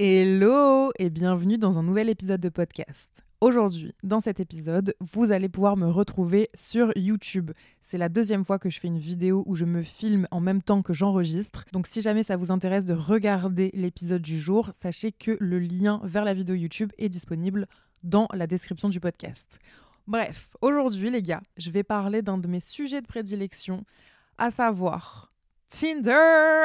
Hello 0.00 0.90
et 0.98 1.08
bienvenue 1.08 1.56
dans 1.56 1.78
un 1.78 1.84
nouvel 1.84 2.08
épisode 2.08 2.40
de 2.40 2.48
podcast. 2.48 3.22
Aujourd'hui, 3.40 3.94
dans 4.02 4.18
cet 4.18 4.40
épisode, 4.40 4.96
vous 4.98 5.30
allez 5.30 5.48
pouvoir 5.48 5.76
me 5.76 5.86
retrouver 5.86 6.50
sur 6.52 6.90
YouTube. 6.96 7.52
C'est 7.80 7.96
la 7.96 8.08
deuxième 8.08 8.44
fois 8.44 8.58
que 8.58 8.68
je 8.70 8.80
fais 8.80 8.88
une 8.88 8.98
vidéo 8.98 9.44
où 9.46 9.54
je 9.54 9.64
me 9.64 9.84
filme 9.84 10.26
en 10.32 10.40
même 10.40 10.62
temps 10.62 10.82
que 10.82 10.92
j'enregistre. 10.92 11.64
Donc 11.70 11.86
si 11.86 12.02
jamais 12.02 12.24
ça 12.24 12.36
vous 12.36 12.50
intéresse 12.50 12.84
de 12.84 12.92
regarder 12.92 13.70
l'épisode 13.72 14.20
du 14.20 14.36
jour, 14.36 14.72
sachez 14.76 15.12
que 15.12 15.36
le 15.38 15.60
lien 15.60 16.00
vers 16.02 16.24
la 16.24 16.34
vidéo 16.34 16.56
YouTube 16.56 16.90
est 16.98 17.08
disponible 17.08 17.68
dans 18.02 18.26
la 18.32 18.48
description 18.48 18.88
du 18.88 18.98
podcast. 18.98 19.60
Bref, 20.08 20.56
aujourd'hui 20.60 21.08
les 21.08 21.22
gars, 21.22 21.42
je 21.56 21.70
vais 21.70 21.84
parler 21.84 22.20
d'un 22.20 22.38
de 22.38 22.48
mes 22.48 22.58
sujets 22.58 23.00
de 23.00 23.06
prédilection, 23.06 23.84
à 24.38 24.50
savoir 24.50 25.32
Tinder. 25.68 26.64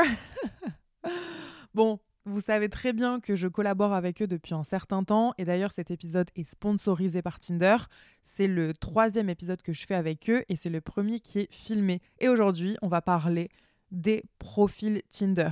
bon, 1.76 2.00
vous 2.30 2.42
savez 2.42 2.70
très 2.70 2.94
bien 2.94 3.20
que 3.20 3.36
je 3.36 3.48
collabore 3.48 3.94
avec 3.94 4.22
eux 4.22 4.28
depuis 4.28 4.54
un 4.54 4.64
certain 4.64 5.04
temps 5.04 5.34
et 5.38 5.46
d'ailleurs 5.46 5.72
cet 5.72 5.92
épisode 5.92 6.30
est 6.36 6.48
sponsorisé 6.50 7.22
par 7.22 7.40
Tinder. 7.40 7.78
C'est 8.22 8.48
le 8.48 8.74
troisième 8.74 9.30
épisode 9.30 9.62
que 9.62 9.74
je 9.74 9.86
fais 9.86 9.96
avec 9.96 10.30
eux 10.30 10.44
et 10.48 10.56
c'est 10.56 10.70
le 10.70 10.82
premier 10.82 11.20
qui 11.20 11.40
est 11.40 11.54
filmé. 11.54 12.02
Et 12.20 12.30
aujourd'hui, 12.30 12.78
on 12.82 12.88
va 12.88 13.02
parler 13.02 13.50
des 13.92 14.24
profils 14.38 15.02
Tinder. 15.10 15.50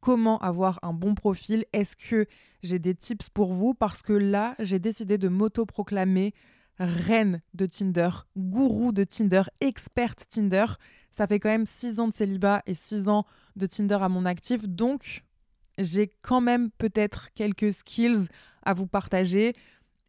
Comment 0.00 0.38
avoir 0.38 0.78
un 0.82 0.94
bon 0.94 1.14
profil? 1.14 1.64
Est-ce 1.72 1.96
que 1.96 2.26
j'ai 2.62 2.78
des 2.78 2.94
tips 2.94 3.28
pour 3.28 3.52
vous? 3.52 3.74
Parce 3.74 4.02
que 4.02 4.12
là, 4.12 4.54
j'ai 4.58 4.78
décidé 4.78 5.18
de 5.18 5.28
m'auto-proclamer 5.28 6.32
reine 6.78 7.42
de 7.52 7.66
Tinder, 7.66 8.10
gourou 8.36 8.92
de 8.92 9.04
Tinder, 9.04 9.42
experte 9.60 10.26
Tinder. 10.28 10.66
Ça 11.10 11.26
fait 11.26 11.38
quand 11.38 11.50
même 11.50 11.66
six 11.66 11.98
ans 11.98 12.08
de 12.08 12.14
célibat 12.14 12.62
et 12.66 12.74
six 12.74 13.08
ans 13.08 13.26
de 13.56 13.66
Tinder 13.66 13.98
à 14.00 14.08
mon 14.08 14.24
actif. 14.24 14.66
Donc, 14.66 15.24
j'ai 15.80 16.10
quand 16.22 16.40
même 16.40 16.70
peut-être 16.70 17.28
quelques 17.34 17.72
skills 17.72 18.28
à 18.62 18.74
vous 18.74 18.86
partager. 18.86 19.54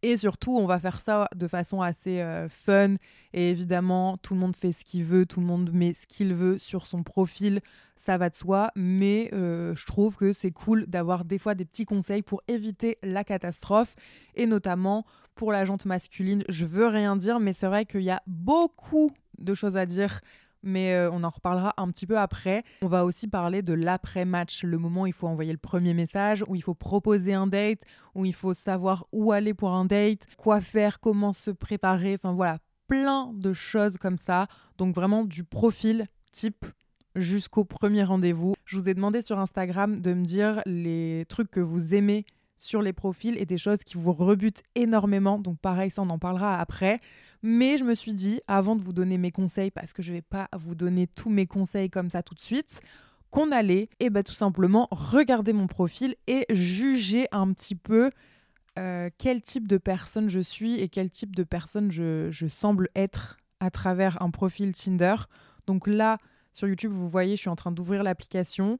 Et 0.04 0.16
surtout, 0.16 0.56
on 0.56 0.66
va 0.66 0.80
faire 0.80 1.00
ça 1.00 1.28
de 1.34 1.46
façon 1.46 1.80
assez 1.80 2.20
euh, 2.20 2.48
fun. 2.48 2.96
Et 3.32 3.50
évidemment, 3.50 4.16
tout 4.16 4.34
le 4.34 4.40
monde 4.40 4.56
fait 4.56 4.72
ce 4.72 4.84
qu'il 4.84 5.04
veut, 5.04 5.26
tout 5.26 5.38
le 5.38 5.46
monde 5.46 5.70
met 5.72 5.94
ce 5.94 6.06
qu'il 6.08 6.34
veut 6.34 6.58
sur 6.58 6.88
son 6.88 7.04
profil, 7.04 7.60
ça 7.96 8.18
va 8.18 8.28
de 8.28 8.34
soi. 8.34 8.72
Mais 8.74 9.30
euh, 9.32 9.76
je 9.76 9.86
trouve 9.86 10.16
que 10.16 10.32
c'est 10.32 10.50
cool 10.50 10.86
d'avoir 10.86 11.24
des 11.24 11.38
fois 11.38 11.54
des 11.54 11.64
petits 11.64 11.84
conseils 11.84 12.22
pour 12.22 12.42
éviter 12.48 12.98
la 13.04 13.22
catastrophe. 13.22 13.94
Et 14.34 14.46
notamment 14.46 15.06
pour 15.36 15.52
la 15.52 15.64
jante 15.64 15.84
masculine, 15.84 16.42
je 16.48 16.66
veux 16.66 16.88
rien 16.88 17.14
dire, 17.14 17.38
mais 17.38 17.52
c'est 17.52 17.68
vrai 17.68 17.86
qu'il 17.86 18.02
y 18.02 18.10
a 18.10 18.22
beaucoup 18.26 19.12
de 19.38 19.54
choses 19.54 19.76
à 19.76 19.86
dire 19.86 20.20
mais 20.62 20.94
euh, 20.94 21.10
on 21.10 21.24
en 21.24 21.30
reparlera 21.30 21.74
un 21.76 21.88
petit 21.90 22.06
peu 22.06 22.18
après. 22.18 22.64
On 22.82 22.88
va 22.88 23.04
aussi 23.04 23.28
parler 23.28 23.62
de 23.62 23.72
l'après-match, 23.72 24.64
le 24.64 24.78
moment 24.78 25.02
où 25.02 25.06
il 25.06 25.12
faut 25.12 25.26
envoyer 25.26 25.52
le 25.52 25.58
premier 25.58 25.94
message, 25.94 26.44
où 26.48 26.54
il 26.54 26.62
faut 26.62 26.74
proposer 26.74 27.34
un 27.34 27.46
date, 27.46 27.82
où 28.14 28.24
il 28.24 28.34
faut 28.34 28.54
savoir 28.54 29.06
où 29.12 29.32
aller 29.32 29.54
pour 29.54 29.70
un 29.70 29.84
date, 29.84 30.26
quoi 30.36 30.60
faire, 30.60 31.00
comment 31.00 31.32
se 31.32 31.50
préparer, 31.50 32.14
enfin 32.14 32.34
voilà, 32.34 32.58
plein 32.86 33.32
de 33.34 33.52
choses 33.52 33.96
comme 33.96 34.18
ça. 34.18 34.46
Donc 34.78 34.94
vraiment 34.94 35.24
du 35.24 35.44
profil 35.44 36.06
type 36.30 36.66
jusqu'au 37.16 37.64
premier 37.64 38.04
rendez-vous. 38.04 38.54
Je 38.64 38.78
vous 38.78 38.88
ai 38.88 38.94
demandé 38.94 39.22
sur 39.22 39.38
Instagram 39.38 40.00
de 40.00 40.14
me 40.14 40.24
dire 40.24 40.62
les 40.66 41.24
trucs 41.28 41.50
que 41.50 41.60
vous 41.60 41.94
aimez 41.94 42.24
sur 42.62 42.82
les 42.82 42.92
profils 42.92 43.36
et 43.38 43.46
des 43.46 43.58
choses 43.58 43.78
qui 43.78 43.96
vous 43.96 44.12
rebutent 44.12 44.62
énormément. 44.74 45.38
Donc 45.38 45.58
pareil, 45.58 45.90
ça 45.90 46.02
on 46.02 46.10
en 46.10 46.18
parlera 46.18 46.58
après. 46.58 47.00
Mais 47.42 47.76
je 47.76 47.84
me 47.84 47.94
suis 47.94 48.14
dit, 48.14 48.40
avant 48.46 48.76
de 48.76 48.82
vous 48.82 48.92
donner 48.92 49.18
mes 49.18 49.32
conseils, 49.32 49.70
parce 49.70 49.92
que 49.92 50.02
je 50.02 50.10
ne 50.10 50.16
vais 50.16 50.22
pas 50.22 50.48
vous 50.56 50.74
donner 50.74 51.06
tous 51.08 51.30
mes 51.30 51.46
conseils 51.46 51.90
comme 51.90 52.08
ça 52.08 52.22
tout 52.22 52.34
de 52.34 52.40
suite, 52.40 52.80
qu'on 53.30 53.50
allait, 53.50 53.88
et 53.98 54.06
eh 54.06 54.10
ben, 54.10 54.22
tout 54.22 54.34
simplement, 54.34 54.88
regarder 54.90 55.52
mon 55.52 55.66
profil 55.66 56.14
et 56.26 56.44
juger 56.50 57.26
un 57.32 57.52
petit 57.52 57.74
peu 57.74 58.10
euh, 58.78 59.10
quel 59.18 59.42
type 59.42 59.66
de 59.66 59.78
personne 59.78 60.28
je 60.28 60.40
suis 60.40 60.80
et 60.80 60.88
quel 60.88 61.10
type 61.10 61.34
de 61.34 61.42
personne 61.42 61.90
je, 61.90 62.28
je 62.30 62.46
semble 62.46 62.88
être 62.94 63.38
à 63.58 63.70
travers 63.70 64.22
un 64.22 64.30
profil 64.30 64.72
Tinder. 64.72 65.16
Donc 65.66 65.86
là, 65.86 66.18
sur 66.52 66.68
YouTube, 66.68 66.92
vous 66.92 67.08
voyez, 67.08 67.36
je 67.36 67.40
suis 67.40 67.50
en 67.50 67.56
train 67.56 67.72
d'ouvrir 67.72 68.02
l'application. 68.02 68.78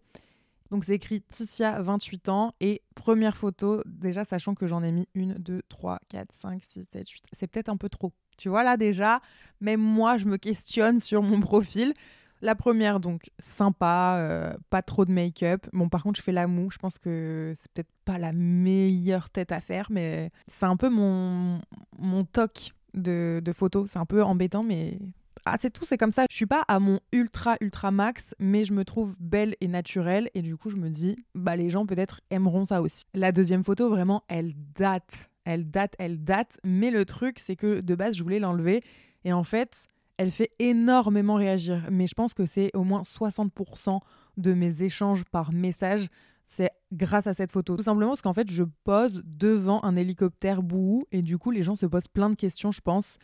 Donc 0.72 0.84
c'est 0.84 0.94
écrit 0.94 1.20
Ticia, 1.20 1.82
28 1.82 2.30
ans. 2.30 2.54
Et 2.60 2.80
première 2.94 3.36
photo, 3.36 3.82
déjà 3.84 4.24
sachant 4.24 4.54
que 4.54 4.66
j'en 4.66 4.82
ai 4.82 4.90
mis 4.90 5.06
une, 5.14 5.34
deux, 5.34 5.60
trois, 5.68 6.00
quatre, 6.08 6.32
cinq, 6.32 6.62
six, 6.66 6.86
sept, 6.90 7.10
huit. 7.10 7.22
C'est 7.32 7.46
peut-être 7.46 7.68
un 7.68 7.76
peu 7.76 7.90
trop. 7.90 8.10
Tu 8.38 8.48
vois 8.48 8.64
là 8.64 8.78
déjà, 8.78 9.20
même 9.60 9.82
moi 9.82 10.16
je 10.16 10.24
me 10.24 10.38
questionne 10.38 10.98
sur 10.98 11.22
mon 11.22 11.40
profil. 11.40 11.92
La 12.40 12.54
première, 12.54 13.00
donc 13.00 13.30
sympa, 13.38 14.16
euh, 14.18 14.54
pas 14.70 14.80
trop 14.80 15.04
de 15.04 15.12
make-up. 15.12 15.66
Bon, 15.74 15.90
par 15.90 16.02
contre, 16.02 16.18
je 16.18 16.24
fais 16.24 16.32
la 16.32 16.46
moue. 16.46 16.70
Je 16.70 16.78
pense 16.78 16.96
que 16.96 17.52
c'est 17.54 17.70
peut-être 17.72 17.92
pas 18.06 18.18
la 18.18 18.32
meilleure 18.32 19.28
tête 19.28 19.52
à 19.52 19.60
faire, 19.60 19.88
mais 19.90 20.30
c'est 20.48 20.66
un 20.66 20.78
peu 20.78 20.88
mon, 20.88 21.60
mon 21.98 22.24
toc 22.24 22.72
de, 22.94 23.42
de 23.44 23.52
photo. 23.52 23.86
C'est 23.86 23.98
un 23.98 24.06
peu 24.06 24.24
embêtant, 24.24 24.62
mais 24.62 24.98
ah, 25.44 25.56
c'est 25.60 25.70
tout, 25.70 25.84
c'est 25.84 25.98
comme 25.98 26.12
ça. 26.12 26.26
Je 26.30 26.36
suis 26.36 26.46
pas 26.46 26.64
à 26.68 26.78
mon 26.78 27.00
ultra, 27.12 27.56
ultra 27.60 27.90
max, 27.90 28.34
mais 28.38 28.64
je 28.64 28.72
me 28.72 28.84
trouve 28.84 29.16
belle 29.18 29.56
et 29.60 29.68
naturelle. 29.68 30.30
Et 30.34 30.42
du 30.42 30.56
coup, 30.56 30.70
je 30.70 30.76
me 30.76 30.88
dis, 30.88 31.16
bah, 31.34 31.56
les 31.56 31.68
gens 31.68 31.84
peut-être 31.84 32.20
aimeront 32.30 32.66
ça 32.66 32.80
aussi. 32.80 33.04
La 33.14 33.32
deuxième 33.32 33.64
photo, 33.64 33.88
vraiment, 33.88 34.22
elle 34.28 34.52
date 34.74 35.28
elle 35.44 35.70
date, 35.70 35.94
elle 35.98 36.22
date. 36.22 36.58
Mais 36.64 36.90
le 36.90 37.04
truc, 37.04 37.38
c'est 37.38 37.56
que 37.56 37.80
de 37.80 37.94
base, 37.94 38.16
je 38.16 38.22
voulais 38.22 38.38
l'enlever. 38.38 38.82
Et 39.24 39.32
en 39.32 39.44
fait, 39.44 39.86
elle 40.16 40.30
fait 40.30 40.50
énormément 40.58 41.34
réagir. 41.34 41.86
Mais 41.90 42.06
je 42.06 42.14
pense 42.14 42.34
que 42.34 42.46
c'est 42.46 42.70
au 42.74 42.84
moins 42.84 43.02
60% 43.02 44.00
de 44.36 44.54
mes 44.54 44.82
échanges 44.82 45.24
par 45.24 45.52
message. 45.52 46.08
C'est 46.44 46.70
grâce 46.92 47.26
à 47.26 47.34
cette 47.34 47.52
photo. 47.52 47.76
Tout 47.76 47.84
simplement 47.84 48.10
parce 48.10 48.22
qu'en 48.22 48.34
fait, 48.34 48.50
je 48.50 48.64
pose 48.84 49.22
devant 49.24 49.82
un 49.84 49.96
hélicoptère 49.96 50.62
bouhou. 50.62 51.04
Et 51.12 51.22
du 51.22 51.38
coup, 51.38 51.50
les 51.50 51.62
gens 51.62 51.74
se 51.74 51.86
posent 51.86 52.08
plein 52.08 52.30
de 52.30 52.34
questions, 52.34 52.72
je 52.72 52.80
pense. 52.80 53.18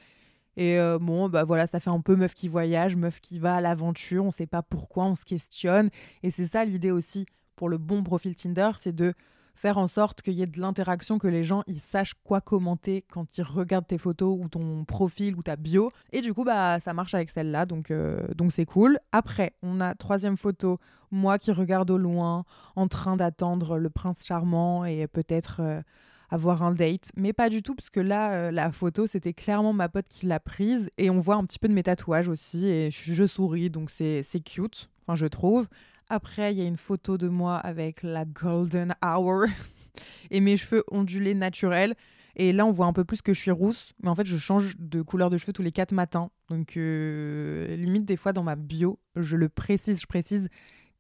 Et 0.59 0.77
euh, 0.77 0.99
bon, 0.99 1.29
bah 1.29 1.45
voilà, 1.45 1.69
ça 1.69 1.79
fait 1.79 1.89
un 1.89 2.01
peu 2.01 2.17
meuf 2.17 2.35
qui 2.35 2.49
voyage, 2.49 2.97
meuf 2.97 3.21
qui 3.21 3.39
va 3.39 3.55
à 3.55 3.61
l'aventure. 3.61 4.25
On 4.25 4.33
sait 4.33 4.49
pas 4.49 4.61
pourquoi, 4.61 5.05
on 5.05 5.15
se 5.15 5.25
questionne. 5.25 5.89
Et 6.25 6.33
c'est 6.33 6.47
ça 6.47 6.65
l'idée 6.65 6.91
aussi 6.91 7.27
pour 7.55 7.69
le 7.69 7.79
bon 7.79 8.03
profil 8.03 8.35
Tinder, 8.35 8.73
c'est 8.81 8.95
de 8.95 9.15
faire 9.55 9.79
en 9.79 9.87
sorte 9.87 10.21
qu'il 10.21 10.35
y 10.35 10.43
ait 10.43 10.47
de 10.47 10.61
l'interaction, 10.61 11.21
que 11.21 11.29
les 11.29 11.45
gens 11.45 11.63
ils 11.69 11.79
sachent 11.79 12.15
quoi 12.25 12.41
commenter 12.41 13.05
quand 13.09 13.39
ils 13.39 13.43
regardent 13.43 13.87
tes 13.87 13.99
photos 13.99 14.37
ou 14.41 14.49
ton 14.49 14.85
profil 14.85 15.37
ou 15.37 15.43
ta 15.43 15.55
bio. 15.55 15.93
Et 16.11 16.23
du 16.23 16.35
coup, 16.35 16.43
bah 16.43 16.81
ça 16.81 16.93
marche 16.93 17.15
avec 17.15 17.31
celle-là, 17.31 17.65
donc 17.65 17.93
euh, 17.93 18.27
donc 18.35 18.51
c'est 18.51 18.67
cool. 18.67 18.99
Après, 19.13 19.55
on 19.63 19.81
a 19.81 19.95
troisième 19.95 20.37
photo, 20.37 20.81
moi 21.13 21.39
qui 21.39 21.53
regarde 21.53 21.91
au 21.93 21.99
loin, 21.99 22.45
en 22.75 22.89
train 22.89 23.17
d'attendre 23.17 23.79
le 23.79 23.91
prince 23.91 24.25
charmant 24.25 24.85
et 24.85 25.07
peut-être 25.07 25.61
euh, 25.61 25.83
avoir 26.31 26.63
un 26.63 26.73
date, 26.73 27.11
mais 27.17 27.33
pas 27.33 27.49
du 27.49 27.63
tout 27.63 27.75
parce 27.75 27.91
que 27.91 28.01
là, 28.01 28.33
euh, 28.33 28.51
la 28.51 28.71
photo 28.71 29.07
c'était 29.07 29.33
clairement 29.33 29.73
ma 29.73 29.89
pote 29.89 30.07
qui 30.09 30.27
l'a 30.27 30.41
prise 30.41 30.91
et 30.99 31.11
on 31.11 31.21
voit 31.21 31.37
un 31.37 31.45
petit 31.45 31.59
peu 31.59 31.69
de 31.69 31.73
mes 31.73 31.83
tatouages 31.83 32.29
aussi 32.29 32.67
et 32.67 32.91
je, 32.91 33.27
souris 33.27 33.71
donc 33.71 33.91
c'est 33.91 34.25
cute, 34.45 34.91
enfin 35.07 35.17
je 35.17 35.27
trouve. 35.27 35.67
Après, 36.11 36.53
il 36.55 36.59
y 36.59 36.63
a 36.63 36.65
une 36.65 36.79
photo 36.79 37.19
de 37.19 37.29
moi 37.29 37.57
avec 37.57 38.03
la 38.03 38.25
golden 38.25 38.95
hour 39.05 39.45
et 40.31 40.41
mes 40.41 40.57
cheveux 40.57 40.83
ondulés 40.91 41.35
naturels. 41.35 41.95
Et 42.35 42.53
là, 42.53 42.65
on 42.65 42.71
voit 42.71 42.87
un 42.87 42.93
peu 42.93 43.05
plus 43.05 43.21
que 43.21 43.35
je 43.35 43.41
suis 43.41 43.51
rousse. 43.51 43.93
Mais 44.03 44.09
en 44.09 44.15
fait, 44.15 44.27
je 44.27 44.37
change 44.37 44.75
de 44.79 45.03
couleur 45.03 45.29
de 45.29 45.37
cheveux 45.37 45.53
tous 45.53 45.63
les 45.63 45.73
quatre 45.73 45.93
matins. 45.93 46.31
Donc, 46.49 46.77
euh, 46.77 47.77
limite, 47.77 48.05
des 48.05 48.17
fois, 48.17 48.33
dans 48.33 48.45
ma 48.45 48.57
bio, 48.57 48.99
je 49.17 49.37
le 49.37 49.49
précise, 49.49 50.01
je 50.01 50.07
précise 50.07 50.49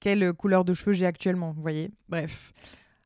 quelle 0.00 0.33
couleur 0.34 0.65
de 0.65 0.75
cheveux 0.75 0.93
j'ai 0.93 1.06
actuellement. 1.06 1.53
Vous 1.53 1.62
voyez 1.62 1.91
Bref. 2.09 2.53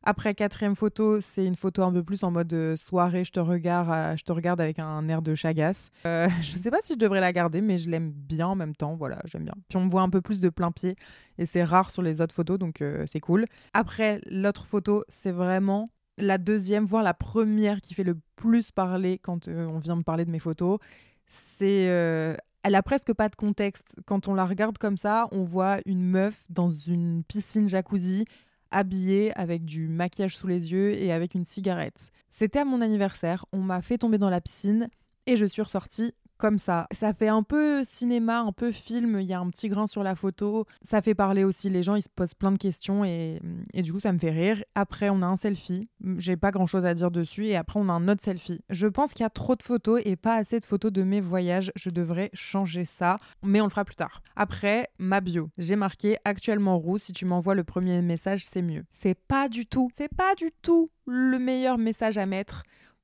Après, 0.05 0.35
quatrième 0.35 0.75
photo, 0.75 1.21
c'est 1.21 1.45
une 1.45 1.55
photo 1.55 1.81
un 1.81 1.93
peu 1.93 2.03
plus 2.03 2.23
en 2.23 2.31
mode 2.31 2.51
euh, 2.51 2.75
soirée, 2.75 3.23
je 3.23 3.31
te 3.31 3.39
regarde, 3.39 3.89
euh, 3.89 4.17
je 4.17 4.23
te 4.25 4.33
regarde 4.33 4.59
avec 4.59 4.77
un 4.77 5.07
air 5.07 5.21
de 5.21 5.33
chagasse. 5.33 5.91
Euh, 6.05 6.27
je 6.41 6.57
sais 6.57 6.69
pas 6.69 6.79
si 6.83 6.93
je 6.93 6.97
devrais 6.97 7.21
la 7.21 7.31
garder, 7.31 7.61
mais 7.61 7.77
je 7.77 7.89
l'aime 7.89 8.11
bien 8.11 8.47
en 8.47 8.55
même 8.55 8.75
temps. 8.75 8.95
Voilà, 8.95 9.19
j'aime 9.23 9.45
bien. 9.45 9.55
Puis 9.69 9.77
on 9.77 9.85
me 9.85 9.89
voit 9.89 10.01
un 10.01 10.09
peu 10.09 10.21
plus 10.21 10.39
de 10.39 10.49
plein 10.49 10.71
pied 10.71 10.97
et 11.37 11.45
c'est 11.45 11.63
rare 11.63 11.89
sur 11.89 12.01
les 12.01 12.19
autres 12.19 12.35
photos, 12.35 12.59
donc 12.59 12.83
c'est 13.07 13.19
cool. 13.21 13.45
Après, 13.73 14.19
l'autre 14.29 14.65
photo, 14.65 15.03
c'est 15.07 15.31
vraiment 15.31 15.89
la 16.17 16.37
deuxième, 16.37 16.85
voire 16.85 17.01
la 17.01 17.13
première 17.13 17.79
qui 17.81 17.93
fait 17.93 18.03
le 18.03 18.19
plus 18.35 18.71
parler 18.71 19.17
quand 19.17 19.47
on 19.47 19.79
vient 19.79 19.95
me 19.95 20.03
parler 20.03 20.25
de 20.25 20.31
mes 20.31 20.39
photos. 20.39 20.79
C'est 21.25 22.37
elle 22.63 22.75
a 22.75 22.83
presque 22.83 23.13
pas 23.13 23.29
de 23.29 23.35
contexte. 23.35 23.95
Quand 24.05 24.27
on 24.27 24.33
la 24.33 24.45
regarde 24.45 24.77
comme 24.77 24.97
ça, 24.97 25.27
on 25.31 25.43
voit 25.43 25.79
une 25.85 26.03
meuf 26.03 26.43
dans 26.49 26.69
une 26.69 27.23
piscine 27.23 27.67
jacuzzi 27.67 28.25
habillée 28.73 29.31
avec 29.37 29.63
du 29.63 29.87
maquillage 29.87 30.35
sous 30.35 30.47
les 30.47 30.71
yeux 30.71 30.93
et 30.93 31.13
avec 31.13 31.35
une 31.35 31.45
cigarette. 31.45 32.11
C'était 32.29 32.59
à 32.59 32.65
mon 32.65 32.81
anniversaire, 32.81 33.45
on 33.53 33.59
m'a 33.59 33.81
fait 33.81 33.99
tomber 33.99 34.17
dans 34.17 34.29
la 34.29 34.41
piscine 34.41 34.89
et 35.27 35.37
je 35.37 35.45
suis 35.45 35.61
ressortie 35.61 36.13
comme 36.43 36.59
ça. 36.59 36.87
Ça 36.91 37.13
fait 37.13 37.29
un 37.29 37.41
peu 37.41 37.85
cinéma, 37.85 38.41
un 38.41 38.51
peu 38.51 38.73
film, 38.73 39.21
il 39.21 39.25
y 39.25 39.33
a 39.33 39.39
un 39.39 39.49
petit 39.49 39.69
grain 39.69 39.87
sur 39.87 40.03
la 40.03 40.13
photo. 40.13 40.65
Ça 40.81 41.01
fait 41.01 41.15
parler 41.15 41.45
aussi, 41.45 41.69
les 41.69 41.83
gens 41.83 41.95
ils 41.95 42.01
se 42.01 42.09
posent 42.09 42.33
plein 42.33 42.51
de 42.51 42.57
questions 42.57 43.05
et, 43.05 43.39
et 43.73 43.81
du 43.81 43.93
coup 43.93 44.01
ça 44.01 44.11
me 44.11 44.19
fait 44.19 44.29
rire. 44.29 44.61
Après 44.75 45.09
on 45.09 45.21
a 45.21 45.25
un 45.25 45.37
selfie, 45.37 45.87
j'ai 46.17 46.35
pas 46.35 46.51
grand 46.51 46.65
chose 46.65 46.85
à 46.85 46.95
dire 46.95 47.11
dessus 47.11 47.45
et 47.45 47.55
après 47.55 47.79
on 47.79 47.87
a 47.87 47.93
un 47.93 48.09
autre 48.09 48.21
selfie. 48.21 48.59
Je 48.69 48.87
pense 48.87 49.13
qu'il 49.13 49.23
y 49.23 49.25
a 49.25 49.29
trop 49.29 49.55
de 49.55 49.63
photos 49.63 50.01
et 50.03 50.17
pas 50.17 50.33
assez 50.33 50.59
de 50.59 50.65
photos 50.65 50.91
de 50.91 51.03
mes 51.03 51.21
voyages, 51.21 51.71
je 51.77 51.89
devrais 51.89 52.29
changer 52.33 52.83
ça, 52.83 53.19
mais 53.41 53.61
on 53.61 53.65
le 53.65 53.69
fera 53.69 53.85
plus 53.85 53.95
tard. 53.95 54.21
Après, 54.35 54.89
ma 54.99 55.21
bio, 55.21 55.49
j'ai 55.57 55.77
marqué 55.77 56.17
actuellement 56.25 56.77
roux, 56.77 56.97
si 56.97 57.13
tu 57.13 57.23
m'envoies 57.23 57.55
le 57.55 57.63
premier 57.63 58.01
message 58.01 58.43
c'est 58.43 58.61
mieux. 58.61 58.83
C'est 58.91 59.17
pas 59.17 59.47
du 59.47 59.65
tout, 59.65 59.89
c'est 59.93 60.13
pas 60.13 60.35
du 60.35 60.51
tout 60.61 60.91
le 61.05 61.39
meilleur 61.39 61.77
message 61.77 62.17
à 62.17 62.25
mettre 62.25 62.63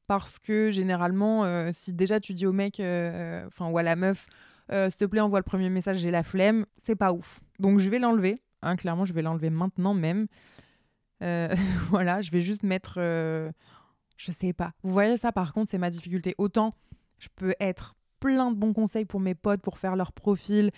parce 0.10 0.40
que 0.40 0.72
généralement, 0.72 1.44
euh, 1.46 1.70
si 1.72 1.94
déjà 1.94 2.20
tu 2.20 2.34
dis 2.34 2.48
au 2.48 2.52
mec, 2.52 2.80
euh, 2.80 3.46
enfin 3.46 3.70
ou 3.70 3.78
à 3.78 3.84
la 3.84 3.96
meuf, 3.96 4.26
euh, 4.72 4.90
s'il 4.90 4.98
te 4.98 5.06
plaît, 5.06 5.22
envoie 5.22 5.38
le 5.38 5.44
premier 5.44 5.70
message, 5.70 6.00
j'ai 6.00 6.10
la 6.10 6.24
flemme, 6.24 6.66
c'est 6.78 6.96
pas 6.96 7.14
ouf. 7.14 7.42
Donc 7.60 7.78
je 7.78 7.88
vais 7.92 8.00
l'enlever. 8.00 8.42
Hein, 8.64 8.76
clairement, 8.76 9.06
je 9.06 9.14
vais 9.14 9.22
l'enlever 9.22 9.52
maintenant 9.52 9.94
même. 9.94 10.26
voilà, 11.92 12.22
je 12.22 12.32
vais 12.32 12.42
juste 12.42 12.64
mettre, 12.64 12.96
je 12.98 13.52
sais 14.32 14.52
pas. 14.52 14.72
Vous 14.82 14.92
voyez 14.92 15.16
ça, 15.16 15.32
par 15.32 15.54
contre, 15.54 15.70
c'est 15.70 15.78
ma 15.78 15.92
difficulté. 15.92 16.34
Autant 16.40 16.74
je 17.20 17.28
peux 17.36 17.54
être 17.60 17.96
plein 18.20 18.50
de 18.50 18.56
bons 18.56 18.74
conseils 18.74 19.06
pour 19.06 19.20
mes 19.20 19.36
potes, 19.36 19.62
pour 19.62 19.78
faire 19.78 19.96
leur 19.96 20.12
profil, 20.12 20.72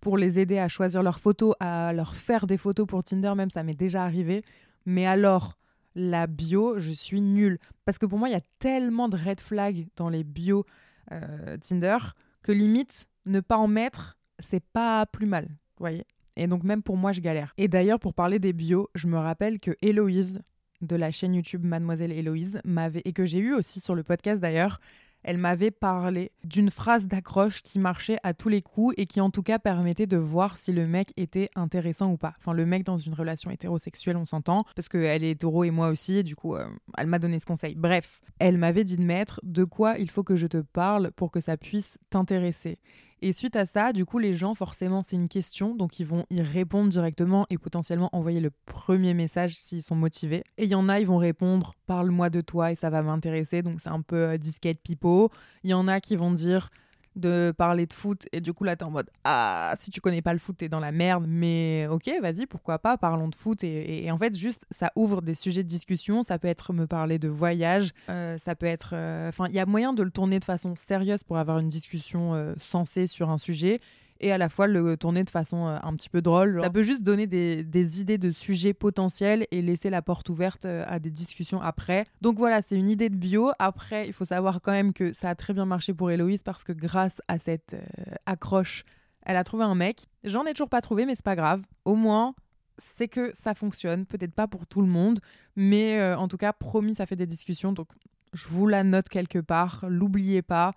pour 0.00 0.16
les 0.16 0.38
aider 0.38 0.58
à 0.58 0.68
choisir 0.68 1.02
leurs 1.02 1.20
photos, 1.20 1.54
à 1.60 1.92
leur 1.92 2.16
faire 2.16 2.46
des 2.46 2.56
photos 2.56 2.86
pour 2.86 3.04
Tinder, 3.04 3.34
même 3.36 3.50
ça 3.50 3.62
m'est 3.64 3.74
déjà 3.74 4.04
arrivé. 4.04 4.42
Mais 4.86 5.04
alors, 5.04 5.58
la 5.98 6.26
bio, 6.26 6.78
je 6.78 6.92
suis 6.92 7.20
nulle. 7.20 7.58
Parce 7.84 7.98
que 7.98 8.06
pour 8.06 8.18
moi, 8.18 8.28
il 8.28 8.32
y 8.32 8.36
a 8.36 8.42
tellement 8.58 9.08
de 9.08 9.16
red 9.16 9.40
flags 9.40 9.88
dans 9.96 10.08
les 10.08 10.24
bios 10.24 10.64
euh, 11.12 11.56
Tinder 11.58 11.98
que 12.42 12.52
limite, 12.52 13.06
ne 13.26 13.40
pas 13.40 13.58
en 13.58 13.66
mettre, 13.66 14.16
c'est 14.38 14.64
pas 14.64 15.04
plus 15.06 15.26
mal. 15.26 15.44
Vous 15.46 15.80
voyez 15.80 16.06
Et 16.36 16.46
donc, 16.46 16.62
même 16.62 16.82
pour 16.82 16.96
moi, 16.96 17.12
je 17.12 17.20
galère. 17.20 17.52
Et 17.58 17.68
d'ailleurs, 17.68 17.98
pour 17.98 18.14
parler 18.14 18.38
des 18.38 18.52
bios, 18.52 18.88
je 18.94 19.06
me 19.08 19.18
rappelle 19.18 19.58
que 19.58 19.72
Héloïse, 19.82 20.40
de 20.80 20.96
la 20.96 21.10
chaîne 21.10 21.34
YouTube 21.34 21.64
Mademoiselle 21.64 22.12
Héloïse, 22.12 22.60
m'avait, 22.64 23.02
et 23.04 23.12
que 23.12 23.24
j'ai 23.24 23.40
eu 23.40 23.52
aussi 23.52 23.80
sur 23.80 23.94
le 23.94 24.04
podcast 24.04 24.40
d'ailleurs, 24.40 24.80
elle 25.22 25.38
m'avait 25.38 25.70
parlé 25.70 26.32
d'une 26.44 26.70
phrase 26.70 27.06
d'accroche 27.06 27.62
qui 27.62 27.78
marchait 27.78 28.18
à 28.22 28.34
tous 28.34 28.48
les 28.48 28.62
coups 28.62 28.94
et 28.96 29.06
qui 29.06 29.20
en 29.20 29.30
tout 29.30 29.42
cas 29.42 29.58
permettait 29.58 30.06
de 30.06 30.16
voir 30.16 30.56
si 30.56 30.72
le 30.72 30.86
mec 30.86 31.12
était 31.16 31.50
intéressant 31.54 32.10
ou 32.12 32.16
pas. 32.16 32.34
Enfin, 32.38 32.52
le 32.52 32.66
mec 32.66 32.84
dans 32.84 32.98
une 32.98 33.14
relation 33.14 33.50
hétérosexuelle, 33.50 34.16
on 34.16 34.24
s'entend, 34.24 34.64
parce 34.74 34.88
qu'elle 34.88 35.24
est 35.24 35.30
hétéro 35.30 35.64
et 35.64 35.70
moi 35.70 35.88
aussi, 35.88 36.22
du 36.22 36.36
coup, 36.36 36.54
euh, 36.54 36.66
elle 36.96 37.06
m'a 37.08 37.18
donné 37.18 37.40
ce 37.40 37.46
conseil. 37.46 37.74
Bref, 37.74 38.20
elle 38.38 38.58
m'avait 38.58 38.84
dit 38.84 38.96
de 38.96 39.02
mettre 39.02 39.40
de 39.42 39.64
quoi 39.64 39.98
il 39.98 40.10
faut 40.10 40.22
que 40.22 40.36
je 40.36 40.46
te 40.46 40.58
parle 40.58 41.10
pour 41.12 41.30
que 41.30 41.40
ça 41.40 41.56
puisse 41.56 41.98
t'intéresser? 42.10 42.78
Et 43.20 43.32
suite 43.32 43.56
à 43.56 43.64
ça, 43.64 43.92
du 43.92 44.04
coup, 44.04 44.18
les 44.18 44.32
gens, 44.32 44.54
forcément, 44.54 45.02
c'est 45.02 45.16
une 45.16 45.28
question, 45.28 45.74
donc 45.74 45.98
ils 45.98 46.06
vont 46.06 46.24
y 46.30 46.40
répondre 46.40 46.88
directement 46.88 47.46
et 47.50 47.58
potentiellement 47.58 48.08
envoyer 48.12 48.40
le 48.40 48.50
premier 48.66 49.12
message 49.12 49.56
s'ils 49.56 49.82
sont 49.82 49.96
motivés. 49.96 50.44
Et 50.56 50.64
il 50.64 50.70
y 50.70 50.76
en 50.76 50.88
a, 50.88 51.00
ils 51.00 51.06
vont 51.06 51.16
répondre 51.16 51.74
Parle-moi 51.86 52.30
de 52.30 52.40
toi 52.40 52.70
et 52.70 52.76
ça 52.76 52.90
va 52.90 53.02
m'intéresser, 53.02 53.62
donc 53.62 53.80
c'est 53.80 53.88
un 53.88 54.02
peu 54.02 54.16
euh, 54.16 54.38
disquette 54.38 54.80
pipeau. 54.82 55.30
Il 55.64 55.70
y 55.70 55.74
en 55.74 55.88
a 55.88 56.00
qui 56.00 56.14
vont 56.14 56.30
dire 56.30 56.70
de 57.18 57.52
parler 57.56 57.86
de 57.86 57.92
foot 57.92 58.26
et 58.32 58.40
du 58.40 58.52
coup 58.52 58.64
là 58.64 58.76
t'es 58.76 58.84
en 58.84 58.90
mode 58.90 59.10
ah 59.24 59.74
si 59.78 59.90
tu 59.90 60.00
connais 60.00 60.22
pas 60.22 60.32
le 60.32 60.38
foot 60.38 60.56
t'es 60.56 60.68
dans 60.68 60.80
la 60.80 60.92
merde 60.92 61.24
mais 61.28 61.86
ok 61.90 62.10
vas-y 62.20 62.46
pourquoi 62.46 62.78
pas 62.78 62.96
parlons 62.96 63.28
de 63.28 63.34
foot. 63.34 63.62
Et, 63.64 64.10
en 64.10 64.18
fait 64.18 64.36
juste 64.36 64.64
ça 64.70 64.92
ouvre 64.96 65.22
des 65.22 65.34
sujets 65.34 65.62
de 65.62 65.68
discussion. 65.68 66.22
Ça 66.22 66.38
peut 66.38 66.48
être 66.48 66.72
me 66.72 66.86
parler 66.86 67.18
de 67.18 67.28
voyage 67.28 67.92
euh, 68.08 68.38
ça 68.38 68.54
peut 68.54 68.66
être 68.66 68.90
euh, 68.94 69.28
enfin 69.28 69.46
il 69.48 69.54
y 69.54 69.58
a 69.58 69.66
moyen 69.66 69.92
de 69.92 70.02
le 70.02 70.10
tourner 70.10 70.38
de 70.38 70.44
façon 70.44 70.74
sérieuse 70.76 71.22
pour 71.22 71.38
avoir 71.38 71.58
une 71.58 71.68
discussion 71.68 72.34
euh, 72.34 72.54
sensée 72.58 73.06
sur 73.06 73.30
un 73.30 73.38
sujet 73.38 73.80
et 74.20 74.32
à 74.32 74.38
la 74.38 74.48
fois 74.48 74.66
le 74.66 74.96
tourner 74.96 75.24
de 75.24 75.30
façon 75.30 75.66
euh, 75.66 75.78
un 75.82 75.94
petit 75.94 76.08
peu 76.08 76.22
drôle. 76.22 76.60
Ça 76.62 76.70
peut 76.70 76.82
juste 76.82 77.02
donner 77.02 77.26
des, 77.26 77.62
des, 77.62 78.00
idées 78.00 78.18
de 78.18 78.30
sujets 78.30 78.74
potentiels 78.74 79.46
et 79.50 79.62
laisser 79.62 79.90
la 79.90 80.02
porte 80.02 80.28
ouverte 80.28 80.64
euh, 80.64 80.84
à 80.86 80.98
des 80.98 81.10
discussions 81.10 81.60
après. 81.60 82.06
Donc 82.20 82.38
voilà, 82.38 82.62
c'est 82.62 82.76
une 82.76 82.88
idée 82.88 83.08
de 83.08 83.16
bio. 83.16 83.50
Après, 83.58 84.06
il 84.06 84.12
faut 84.12 84.24
savoir 84.24 84.60
quand 84.60 84.72
même 84.72 84.92
que 84.92 85.12
ça 85.12 85.30
a 85.30 85.34
très 85.34 85.52
bien 85.52 85.66
marché 85.66 85.94
pour 85.94 86.10
Héloïse 86.10 86.42
parce 86.42 86.64
que 86.64 86.72
grâce 86.72 87.20
à 87.28 87.38
cette 87.38 87.74
euh, 87.74 88.14
accroche, 88.26 88.84
elle 89.22 89.36
a 89.36 89.44
trouvé 89.44 89.64
un 89.64 89.74
mec. 89.74 90.06
J'en 90.24 90.44
ai 90.44 90.52
toujours 90.52 90.70
pas 90.70 90.80
trouvé, 90.80 91.06
mais 91.06 91.14
c'est 91.14 91.24
pas 91.24 91.36
grave. 91.36 91.62
Au 91.84 91.94
moins, 91.94 92.34
c'est 92.78 93.08
que 93.08 93.30
ça 93.34 93.54
fonctionne. 93.54 94.06
Peut-être 94.06 94.34
pas 94.34 94.46
pour 94.46 94.66
tout 94.66 94.80
le 94.80 94.86
monde, 94.86 95.20
mais 95.56 96.14
en 96.14 96.28
tout 96.28 96.38
cas, 96.38 96.52
promis, 96.52 96.94
ça 96.94 97.04
fait 97.04 97.16
des 97.16 97.26
discussions. 97.26 97.72
Donc 97.72 97.88
je 98.32 98.48
vous 98.48 98.66
la 98.66 98.84
note 98.84 99.08
quelque 99.08 99.38
part. 99.38 99.84
L'oubliez 99.88 100.40
pas. 100.40 100.72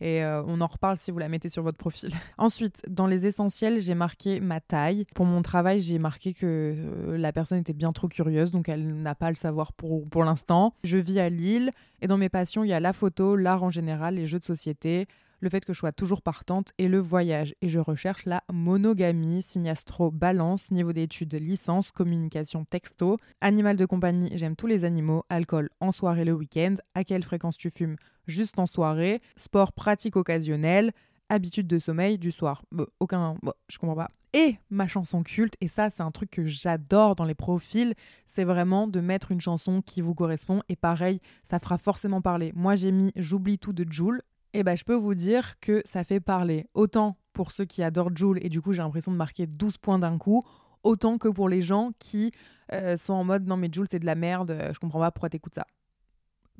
Et 0.00 0.24
euh, 0.24 0.42
on 0.46 0.60
en 0.60 0.66
reparle 0.66 0.98
si 1.00 1.10
vous 1.10 1.18
la 1.18 1.28
mettez 1.28 1.48
sur 1.48 1.62
votre 1.62 1.78
profil. 1.78 2.10
Ensuite, 2.38 2.82
dans 2.88 3.06
les 3.06 3.26
essentiels, 3.26 3.80
j'ai 3.80 3.94
marqué 3.94 4.40
ma 4.40 4.60
taille. 4.60 5.06
Pour 5.14 5.24
mon 5.24 5.42
travail, 5.42 5.80
j'ai 5.80 5.98
marqué 5.98 6.34
que 6.34 6.74
euh, 6.76 7.16
la 7.16 7.32
personne 7.32 7.58
était 7.58 7.72
bien 7.72 7.92
trop 7.92 8.08
curieuse, 8.08 8.50
donc 8.50 8.68
elle 8.68 9.02
n'a 9.02 9.14
pas 9.14 9.30
le 9.30 9.36
savoir 9.36 9.72
pour, 9.72 10.08
pour 10.08 10.24
l'instant. 10.24 10.74
Je 10.82 10.98
vis 10.98 11.20
à 11.20 11.28
Lille 11.28 11.70
et 12.02 12.06
dans 12.06 12.18
mes 12.18 12.28
passions, 12.28 12.64
il 12.64 12.68
y 12.68 12.72
a 12.72 12.80
la 12.80 12.92
photo, 12.92 13.36
l'art 13.36 13.62
en 13.62 13.70
général, 13.70 14.16
les 14.16 14.26
jeux 14.26 14.38
de 14.38 14.44
société, 14.44 15.06
le 15.44 15.50
fait 15.50 15.64
que 15.64 15.74
je 15.74 15.78
sois 15.78 15.92
toujours 15.92 16.22
partante 16.22 16.72
et 16.78 16.88
le 16.88 16.98
voyage. 16.98 17.54
Et 17.60 17.68
je 17.68 17.78
recherche 17.78 18.24
la 18.24 18.42
monogamie, 18.52 19.42
signe 19.42 19.68
astro 19.68 20.10
balance, 20.10 20.70
niveau 20.70 20.92
d'études 20.92 21.34
licence, 21.34 21.92
communication 21.92 22.64
texto, 22.64 23.18
animal 23.42 23.76
de 23.76 23.84
compagnie, 23.84 24.30
j'aime 24.34 24.56
tous 24.56 24.66
les 24.66 24.84
animaux, 24.84 25.22
alcool 25.28 25.68
en 25.80 25.92
soirée 25.92 26.24
le 26.24 26.32
week-end, 26.32 26.76
à 26.94 27.04
quelle 27.04 27.22
fréquence 27.22 27.58
tu 27.58 27.70
fumes? 27.70 27.96
Juste 28.26 28.58
en 28.58 28.64
soirée, 28.64 29.20
sport 29.36 29.72
pratique 29.72 30.16
occasionnel, 30.16 30.92
habitude 31.28 31.66
de 31.66 31.78
sommeil 31.78 32.18
du 32.18 32.32
soir. 32.32 32.64
aucun, 32.98 33.36
je 33.68 33.78
comprends 33.78 33.96
pas. 33.96 34.08
Et 34.32 34.56
ma 34.70 34.88
chanson 34.88 35.22
culte, 35.22 35.54
et 35.60 35.68
ça 35.68 35.90
c'est 35.90 36.02
un 36.02 36.10
truc 36.10 36.30
que 36.30 36.46
j'adore 36.46 37.14
dans 37.14 37.24
les 37.24 37.36
profils, 37.36 37.94
c'est 38.26 38.44
vraiment 38.44 38.88
de 38.88 39.00
mettre 39.00 39.30
une 39.30 39.40
chanson 39.40 39.82
qui 39.82 40.00
vous 40.00 40.14
correspond. 40.14 40.62
Et 40.70 40.74
pareil, 40.74 41.20
ça 41.48 41.60
fera 41.60 41.76
forcément 41.76 42.22
parler. 42.22 42.52
Moi 42.56 42.74
j'ai 42.76 42.90
mis 42.92 43.12
J'oublie 43.14 43.58
tout 43.58 43.74
de 43.74 43.86
Joule. 43.92 44.22
Et 44.54 44.62
ben 44.62 44.76
je 44.76 44.84
peux 44.84 44.94
vous 44.94 45.16
dire 45.16 45.58
que 45.60 45.82
ça 45.84 46.04
fait 46.04 46.20
parler. 46.20 46.68
Autant 46.74 47.18
pour 47.32 47.50
ceux 47.50 47.64
qui 47.64 47.82
adorent 47.82 48.16
Joule, 48.16 48.38
et 48.40 48.48
du 48.48 48.62
coup 48.62 48.72
j'ai 48.72 48.82
l'impression 48.82 49.10
de 49.10 49.16
marquer 49.16 49.46
12 49.48 49.78
points 49.78 49.98
d'un 49.98 50.16
coup, 50.16 50.44
autant 50.84 51.18
que 51.18 51.28
pour 51.28 51.48
les 51.48 51.60
gens 51.60 51.90
qui 51.98 52.30
euh, 52.72 52.96
sont 52.96 53.14
en 53.14 53.24
mode 53.24 53.46
non 53.48 53.56
mais 53.56 53.68
Joule 53.70 53.88
c'est 53.90 53.98
de 53.98 54.06
la 54.06 54.14
merde, 54.14 54.52
euh, 54.52 54.72
je 54.72 54.78
comprends 54.78 55.00
pas 55.00 55.10
pourquoi 55.10 55.28
t'écoutes 55.28 55.56
ça 55.56 55.66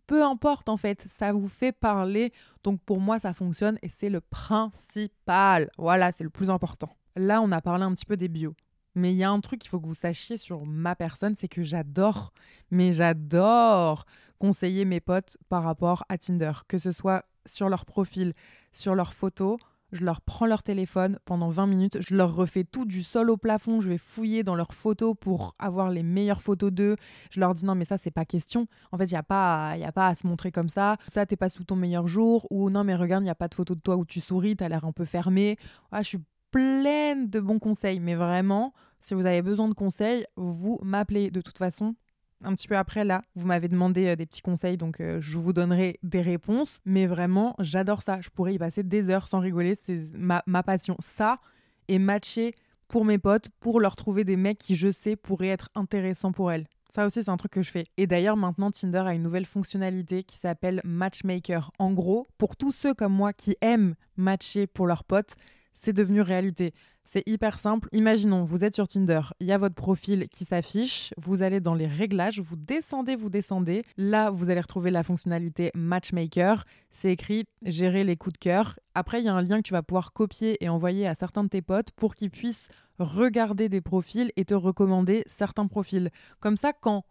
peu 0.06 0.22
importe 0.22 0.68
en 0.68 0.76
fait, 0.76 1.06
ça 1.08 1.32
vous 1.32 1.48
fait 1.48 1.72
parler. 1.72 2.32
Donc 2.62 2.78
pour 2.82 3.00
moi, 3.00 3.18
ça 3.18 3.32
fonctionne 3.32 3.78
et 3.80 3.88
c'est 3.88 4.10
le 4.10 4.20
principal. 4.20 5.70
Voilà, 5.78 6.12
c'est 6.12 6.24
le 6.24 6.30
plus 6.30 6.50
important. 6.50 6.90
Là, 7.16 7.40
on 7.40 7.50
a 7.52 7.62
parlé 7.62 7.84
un 7.84 7.94
petit 7.94 8.04
peu 8.04 8.18
des 8.18 8.28
bios. 8.28 8.54
Mais 8.94 9.12
il 9.12 9.16
y 9.16 9.24
a 9.24 9.30
un 9.30 9.40
truc 9.40 9.60
qu'il 9.60 9.70
faut 9.70 9.80
que 9.80 9.86
vous 9.86 9.94
sachiez 9.94 10.36
sur 10.36 10.66
ma 10.66 10.94
personne, 10.94 11.34
c'est 11.36 11.48
que 11.48 11.62
j'adore, 11.62 12.34
mais 12.70 12.92
j'adore 12.92 14.04
conseiller 14.38 14.84
mes 14.84 15.00
potes 15.00 15.38
par 15.48 15.64
rapport 15.64 16.04
à 16.08 16.18
Tinder, 16.18 16.52
que 16.68 16.78
ce 16.78 16.92
soit 16.92 17.24
sur 17.46 17.68
leur 17.68 17.84
profil, 17.84 18.34
sur 18.72 18.94
leurs 18.94 19.14
photos, 19.14 19.58
je 19.94 20.04
leur 20.04 20.20
prends 20.20 20.46
leur 20.46 20.62
téléphone 20.62 21.18
pendant 21.24 21.48
20 21.48 21.66
minutes, 21.66 21.98
je 22.00 22.14
leur 22.16 22.34
refais 22.34 22.64
tout 22.64 22.84
du 22.84 23.02
sol 23.02 23.30
au 23.30 23.36
plafond, 23.36 23.80
je 23.80 23.88
vais 23.88 23.98
fouiller 23.98 24.42
dans 24.42 24.56
leurs 24.56 24.74
photos 24.74 25.14
pour 25.18 25.54
avoir 25.58 25.90
les 25.90 26.02
meilleures 26.02 26.42
photos 26.42 26.72
d'eux. 26.72 26.96
Je 27.30 27.40
leur 27.40 27.54
dis 27.54 27.64
non 27.64 27.74
mais 27.74 27.84
ça 27.84 27.96
c'est 27.96 28.10
pas 28.10 28.24
question. 28.24 28.66
En 28.92 28.98
fait, 28.98 29.04
il 29.04 29.12
y 29.12 29.16
a 29.16 29.22
pas 29.22 29.76
y 29.76 29.84
a 29.84 29.92
pas 29.92 30.08
à 30.08 30.14
se 30.14 30.26
montrer 30.26 30.50
comme 30.50 30.68
ça. 30.68 30.96
Ça 31.06 31.24
t'es 31.26 31.36
pas 31.36 31.48
sous 31.48 31.64
ton 31.64 31.76
meilleur 31.76 32.08
jour 32.08 32.46
ou 32.50 32.70
non 32.70 32.84
mais 32.84 32.96
regarde, 32.96 33.24
il 33.24 33.28
y 33.28 33.30
a 33.30 33.36
pas 33.36 33.48
de 33.48 33.54
photo 33.54 33.74
de 33.74 33.80
toi 33.80 33.96
où 33.96 34.04
tu 34.04 34.20
souris, 34.20 34.56
t'as 34.56 34.68
l'air 34.68 34.84
un 34.84 34.92
peu 34.92 35.04
fermé. 35.04 35.56
Ah, 35.92 36.02
je 36.02 36.08
suis 36.08 36.22
pleine 36.50 37.28
de 37.30 37.40
bons 37.40 37.60
conseils 37.60 38.00
mais 38.00 38.16
vraiment, 38.16 38.74
si 39.00 39.14
vous 39.14 39.26
avez 39.26 39.42
besoin 39.42 39.68
de 39.68 39.74
conseils, 39.74 40.26
vous 40.36 40.78
m'appelez 40.82 41.30
de 41.30 41.40
toute 41.40 41.58
façon 41.58 41.94
un 42.44 42.54
petit 42.54 42.68
peu 42.68 42.76
après, 42.76 43.04
là, 43.04 43.22
vous 43.34 43.46
m'avez 43.46 43.68
demandé 43.68 44.06
euh, 44.06 44.16
des 44.16 44.26
petits 44.26 44.42
conseils, 44.42 44.76
donc 44.76 45.00
euh, 45.00 45.20
je 45.20 45.38
vous 45.38 45.52
donnerai 45.52 45.98
des 46.02 46.20
réponses. 46.20 46.78
Mais 46.84 47.06
vraiment, 47.06 47.54
j'adore 47.58 48.02
ça. 48.02 48.20
Je 48.20 48.30
pourrais 48.30 48.54
y 48.54 48.58
passer 48.58 48.82
des 48.82 49.10
heures 49.10 49.28
sans 49.28 49.40
rigoler. 49.40 49.76
C'est 49.80 50.00
ma, 50.16 50.42
ma 50.46 50.62
passion. 50.62 50.96
Ça 51.00 51.40
et 51.88 51.98
matcher 51.98 52.54
pour 52.88 53.04
mes 53.04 53.18
potes, 53.18 53.48
pour 53.60 53.80
leur 53.80 53.96
trouver 53.96 54.24
des 54.24 54.36
mecs 54.36 54.58
qui, 54.58 54.74
je 54.74 54.90
sais, 54.90 55.16
pourraient 55.16 55.48
être 55.48 55.70
intéressants 55.74 56.32
pour 56.32 56.52
elles. 56.52 56.66
Ça 56.94 57.04
aussi, 57.04 57.24
c'est 57.24 57.30
un 57.30 57.36
truc 57.36 57.52
que 57.52 57.62
je 57.62 57.70
fais. 57.72 57.86
Et 57.96 58.06
d'ailleurs, 58.06 58.36
maintenant, 58.36 58.70
Tinder 58.70 59.02
a 59.04 59.14
une 59.14 59.22
nouvelle 59.22 59.46
fonctionnalité 59.46 60.22
qui 60.22 60.36
s'appelle 60.36 60.80
Matchmaker. 60.84 61.72
En 61.80 61.92
gros, 61.92 62.28
pour 62.38 62.56
tous 62.56 62.70
ceux 62.70 62.94
comme 62.94 63.12
moi 63.12 63.32
qui 63.32 63.56
aiment 63.62 63.96
matcher 64.16 64.68
pour 64.68 64.86
leurs 64.86 65.02
potes, 65.02 65.34
c'est 65.72 65.92
devenu 65.92 66.20
réalité. 66.20 66.72
C'est 67.06 67.22
hyper 67.26 67.58
simple. 67.58 67.88
Imaginons, 67.92 68.44
vous 68.44 68.64
êtes 68.64 68.74
sur 68.74 68.88
Tinder, 68.88 69.20
il 69.38 69.46
y 69.46 69.52
a 69.52 69.58
votre 69.58 69.74
profil 69.74 70.26
qui 70.30 70.44
s'affiche, 70.44 71.12
vous 71.18 71.42
allez 71.42 71.60
dans 71.60 71.74
les 71.74 71.86
réglages, 71.86 72.40
vous 72.40 72.56
descendez, 72.56 73.14
vous 73.14 73.28
descendez. 73.28 73.84
Là, 73.98 74.30
vous 74.30 74.48
allez 74.48 74.60
retrouver 74.60 74.90
la 74.90 75.02
fonctionnalité 75.02 75.70
Matchmaker. 75.74 76.64
C'est 76.90 77.12
écrit 77.12 77.44
gérer 77.62 78.04
les 78.04 78.16
coups 78.16 78.32
de 78.34 78.38
cœur. 78.38 78.78
Après, 78.94 79.20
il 79.20 79.26
y 79.26 79.28
a 79.28 79.34
un 79.34 79.42
lien 79.42 79.58
que 79.58 79.68
tu 79.68 79.74
vas 79.74 79.82
pouvoir 79.82 80.12
copier 80.12 80.56
et 80.64 80.68
envoyer 80.70 81.06
à 81.06 81.14
certains 81.14 81.44
de 81.44 81.48
tes 81.48 81.62
potes 81.62 81.90
pour 81.90 82.14
qu'ils 82.14 82.30
puissent 82.30 82.68
regarder 82.98 83.68
des 83.68 83.80
profils 83.80 84.32
et 84.36 84.44
te 84.44 84.54
recommander 84.54 85.24
certains 85.26 85.66
profils. 85.66 86.10
Comme 86.40 86.56
ça, 86.56 86.72
quand 86.72 87.04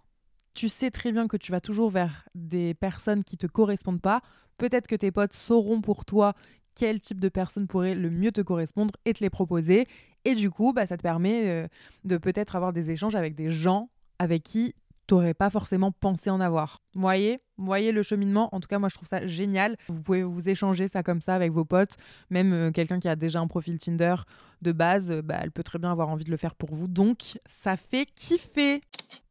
tu 0.53 0.69
sais 0.69 0.91
très 0.91 1.11
bien 1.11 1.27
que 1.27 1.37
tu 1.37 1.51
vas 1.51 1.61
toujours 1.61 1.89
vers 1.89 2.27
des 2.33 2.73
personnes 2.73 3.23
qui 3.23 3.37
te 3.37 3.47
correspondent 3.47 4.01
pas, 4.01 4.21
peut-être 4.57 4.87
que 4.87 4.95
tes 4.95 5.11
potes 5.11 5.33
sauront 5.33 5.81
pour 5.81 6.05
toi 6.05 6.33
quel 6.75 6.99
type 6.99 7.19
de 7.19 7.29
personne 7.29 7.67
pourrait 7.67 7.95
le 7.95 8.09
mieux 8.09 8.31
te 8.31 8.41
correspondre 8.41 8.93
et 9.05 9.13
te 9.13 9.23
les 9.23 9.29
proposer. 9.29 9.87
Et 10.25 10.35
du 10.35 10.49
coup, 10.49 10.73
bah, 10.73 10.85
ça 10.85 10.97
te 10.97 11.03
permet 11.03 11.47
euh, 11.47 11.67
de 12.05 12.17
peut-être 12.17 12.55
avoir 12.55 12.73
des 12.73 12.91
échanges 12.91 13.15
avec 13.15 13.35
des 13.35 13.49
gens 13.49 13.89
avec 14.19 14.43
qui 14.43 14.73
t'aurais 15.07 15.33
pas 15.33 15.49
forcément 15.49 15.91
pensé 15.91 16.29
en 16.29 16.39
avoir. 16.39 16.81
Voyez? 16.93 17.41
Voyez 17.57 17.91
le 17.91 18.03
cheminement? 18.03 18.49
En 18.55 18.59
tout 18.59 18.67
cas, 18.67 18.79
moi, 18.79 18.89
je 18.89 18.95
trouve 18.95 19.07
ça 19.07 19.25
génial. 19.27 19.75
Vous 19.87 20.01
pouvez 20.01 20.23
vous 20.23 20.49
échanger 20.49 20.87
ça 20.87 21.03
comme 21.03 21.21
ça 21.21 21.35
avec 21.35 21.51
vos 21.51 21.65
potes. 21.65 21.97
Même 22.29 22.53
euh, 22.53 22.71
quelqu'un 22.71 22.99
qui 22.99 23.09
a 23.09 23.15
déjà 23.15 23.39
un 23.39 23.47
profil 23.47 23.77
Tinder 23.77 24.15
de 24.61 24.71
base, 24.71 25.11
euh, 25.11 25.21
bah, 25.21 25.39
elle 25.41 25.51
peut 25.51 25.63
très 25.63 25.79
bien 25.79 25.91
avoir 25.91 26.09
envie 26.09 26.23
de 26.23 26.31
le 26.31 26.37
faire 26.37 26.55
pour 26.55 26.73
vous. 26.73 26.87
Donc, 26.87 27.39
ça 27.45 27.75
fait 27.75 28.05
kiffer 28.15 28.81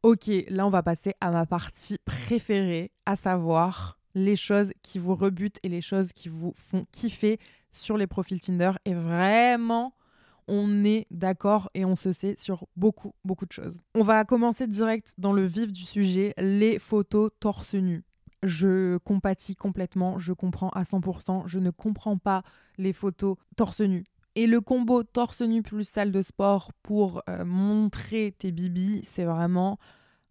Ok, 0.03 0.29
là, 0.47 0.65
on 0.65 0.69
va 0.69 0.83
passer 0.83 1.13
à 1.19 1.31
ma 1.31 1.45
partie 1.45 1.97
préférée, 2.05 2.91
à 3.05 3.15
savoir 3.15 3.97
les 4.15 4.35
choses 4.35 4.73
qui 4.81 4.99
vous 4.99 5.15
rebutent 5.15 5.59
et 5.63 5.69
les 5.69 5.81
choses 5.81 6.13
qui 6.13 6.29
vous 6.29 6.53
font 6.55 6.85
kiffer 6.91 7.39
sur 7.71 7.97
les 7.97 8.07
profils 8.07 8.39
Tinder. 8.39 8.71
Et 8.85 8.93
vraiment 8.93 9.93
on 10.47 10.83
est 10.83 11.07
d'accord 11.11 11.69
et 11.73 11.85
on 11.85 11.95
se 11.95 12.11
sait 12.11 12.35
sur 12.37 12.67
beaucoup, 12.75 13.13
beaucoup 13.23 13.45
de 13.45 13.51
choses. 13.51 13.79
On 13.95 14.03
va 14.03 14.25
commencer 14.25 14.67
direct 14.67 15.13
dans 15.17 15.33
le 15.33 15.45
vif 15.45 15.71
du 15.71 15.83
sujet, 15.83 16.33
les 16.37 16.79
photos 16.79 17.31
torse 17.39 17.73
nu. 17.73 18.03
Je 18.41 18.97
compatis 18.97 19.55
complètement, 19.55 20.19
je 20.19 20.33
comprends 20.33 20.69
à 20.69 20.83
100%, 20.83 21.43
je 21.45 21.59
ne 21.59 21.69
comprends 21.69 22.17
pas 22.17 22.43
les 22.77 22.93
photos 22.93 23.37
torse 23.55 23.81
nu. 23.81 24.03
Et 24.35 24.47
le 24.47 24.59
combo 24.59 25.03
torse 25.03 25.41
nu 25.41 25.61
plus 25.61 25.87
salle 25.87 26.11
de 26.11 26.21
sport 26.21 26.71
pour 26.81 27.21
euh, 27.29 27.45
montrer 27.45 28.35
tes 28.37 28.51
bibis, 28.51 29.01
c'est 29.03 29.25
vraiment 29.25 29.77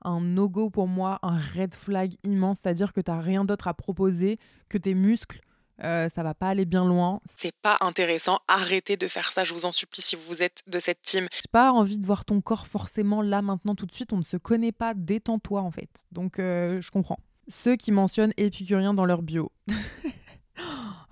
un 0.05 0.21
no-go 0.21 0.71
pour 0.71 0.89
moi, 0.89 1.19
un 1.23 1.39
red 1.39 1.75
flag 1.75 2.15
immense, 2.25 2.61
c'est-à-dire 2.61 2.93
que 2.93 3.01
tu 3.01 3.11
n'as 3.11 3.21
rien 3.21 3.45
d'autre 3.45 3.69
à 3.69 3.75
proposer 3.75 4.39
que 4.69 4.79
tes 4.79 4.95
muscles, 4.95 5.41
euh, 5.83 6.09
ça 6.15 6.23
va 6.23 6.35
pas 6.35 6.49
aller 6.49 6.65
bien 6.65 6.85
loin. 6.85 7.21
C'est 7.39 7.55
pas 7.63 7.77
intéressant. 7.81 8.39
Arrêtez 8.47 8.97
de 8.97 9.09
faire 9.09 9.33
ça, 9.33 9.45
je 9.45 9.53
vous 9.55 9.65
en 9.65 9.73
supplie, 9.73 10.03
si 10.03 10.17
vous 10.17 10.43
êtes 10.43 10.63
de 10.67 10.79
cette 10.79 11.03
team. 11.03 11.27
J'ai 11.33 11.49
pas 11.51 11.73
envie 11.73 11.99
de 11.99 12.07
voir 12.07 12.25
ton 12.25 12.41
corps 12.41 12.67
forcément 12.67 13.23
là, 13.23 13.43
maintenant, 13.43 13.75
tout 13.75 13.87
de 13.87 13.93
suite. 13.93 14.13
On 14.13 14.19
ne 14.19 14.25
se 14.25 14.37
connaît 14.37 14.73
pas. 14.73 14.95
Détends-toi, 14.95 15.61
en 15.61 15.71
fait. 15.71 16.05
Donc, 16.13 16.39
euh, 16.39 16.81
je 16.81 16.91
comprends. 16.91 17.19
Ceux 17.49 17.77
qui 17.77 17.91
mentionnent 17.91 18.33
épicurien 18.37 18.95
dans 18.95 19.05
leur 19.05 19.23
bio. 19.23 19.51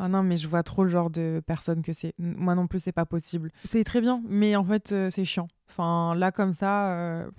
Ah 0.03 0.09
non, 0.09 0.23
mais 0.23 0.39
je 0.39 0.49
vois 0.49 0.63
trop 0.63 0.85
le 0.85 0.89
genre 0.89 1.11
de 1.11 1.43
personne 1.47 1.83
que 1.83 1.93
c'est. 1.93 2.15
Moi 2.19 2.55
non 2.55 2.67
plus, 2.67 2.81
c'est 2.81 2.91
pas 2.91 3.05
possible. 3.05 3.51
C'est 3.67 3.85
très 3.85 4.01
bien, 4.01 4.23
mais 4.27 4.57
en 4.57 4.65
fait, 4.65 4.93
euh, 4.93 5.11
c'est 5.11 5.27
chiant. 5.27 5.47
Enfin, 5.71 6.17
là, 6.17 6.33
comme 6.33 6.53
ça, 6.53 6.93
euh, 6.95 7.31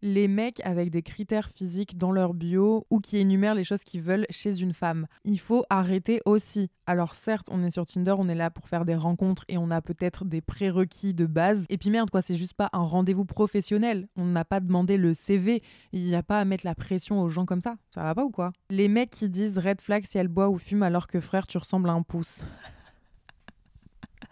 les 0.00 0.28
mecs 0.28 0.62
avec 0.64 0.88
des 0.88 1.02
critères 1.02 1.50
physiques 1.50 1.98
dans 1.98 2.10
leur 2.10 2.32
bio 2.32 2.86
ou 2.88 3.00
qui 3.00 3.18
énumèrent 3.18 3.54
les 3.54 3.64
choses 3.64 3.84
qu'ils 3.84 4.00
veulent 4.00 4.24
chez 4.30 4.62
une 4.62 4.72
femme. 4.72 5.06
Il 5.24 5.38
faut 5.38 5.66
arrêter 5.68 6.22
aussi. 6.24 6.70
Alors, 6.86 7.14
certes, 7.14 7.48
on 7.50 7.62
est 7.62 7.70
sur 7.70 7.84
Tinder, 7.84 8.14
on 8.16 8.30
est 8.30 8.34
là 8.34 8.50
pour 8.50 8.66
faire 8.66 8.86
des 8.86 8.94
rencontres 8.94 9.44
et 9.48 9.58
on 9.58 9.70
a 9.70 9.82
peut-être 9.82 10.24
des 10.24 10.40
prérequis 10.40 11.12
de 11.12 11.26
base. 11.26 11.66
Et 11.68 11.76
puis 11.76 11.90
merde, 11.90 12.08
quoi, 12.08 12.22
c'est 12.22 12.34
juste 12.34 12.54
pas 12.54 12.70
un 12.72 12.82
rendez-vous 12.82 13.26
professionnel. 13.26 14.08
On 14.16 14.24
n'a 14.24 14.46
pas 14.46 14.60
demandé 14.60 14.96
le 14.96 15.12
CV. 15.12 15.62
Il 15.92 16.04
n'y 16.04 16.14
a 16.14 16.22
pas 16.22 16.40
à 16.40 16.46
mettre 16.46 16.64
la 16.64 16.74
pression 16.74 17.20
aux 17.20 17.28
gens 17.28 17.44
comme 17.44 17.60
ça. 17.60 17.76
Ça 17.94 18.02
va 18.02 18.14
pas 18.14 18.24
ou 18.24 18.30
quoi? 18.30 18.52
Les 18.70 18.88
mecs 18.88 19.10
qui 19.10 19.28
disent 19.28 19.58
red 19.58 19.82
flag 19.82 20.06
si 20.06 20.16
elle 20.16 20.28
boit 20.28 20.48
ou 20.48 20.56
fume 20.56 20.82
alors 20.82 21.06
que 21.06 21.20
frère, 21.20 21.46
tu 21.46 21.58
ressembles 21.58 21.90
à 21.90 21.92
un 21.92 22.02
pouce. 22.02 22.42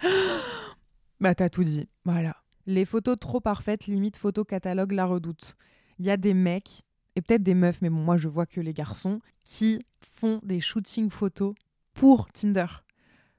bah, 1.21 1.35
t'as 1.35 1.51
tout 1.51 1.65
dit. 1.65 1.91
Voilà. 2.07 2.38
Les 2.69 2.85
photos 2.85 3.19
trop 3.19 3.41
parfaites, 3.41 3.87
limite 3.87 4.19
photo 4.19 4.45
catalogue, 4.45 4.93
la 4.93 5.07
redoute. 5.07 5.57
Il 5.99 6.05
y 6.05 6.11
a 6.11 6.19
des 6.19 6.35
mecs, 6.35 6.83
et 7.17 7.23
peut-être 7.23 7.43
des 7.43 7.55
meufs, 7.55 7.81
mais 7.81 7.89
bon, 7.89 7.97
moi 7.97 8.19
je 8.19 8.29
vois 8.29 8.45
que 8.45 8.61
les 8.61 8.75
garçons, 8.75 9.21
qui 9.43 9.87
font 10.03 10.39
des 10.43 10.61
shootings 10.61 11.09
photos 11.09 11.55
pour 11.95 12.31
Tinder. 12.31 12.67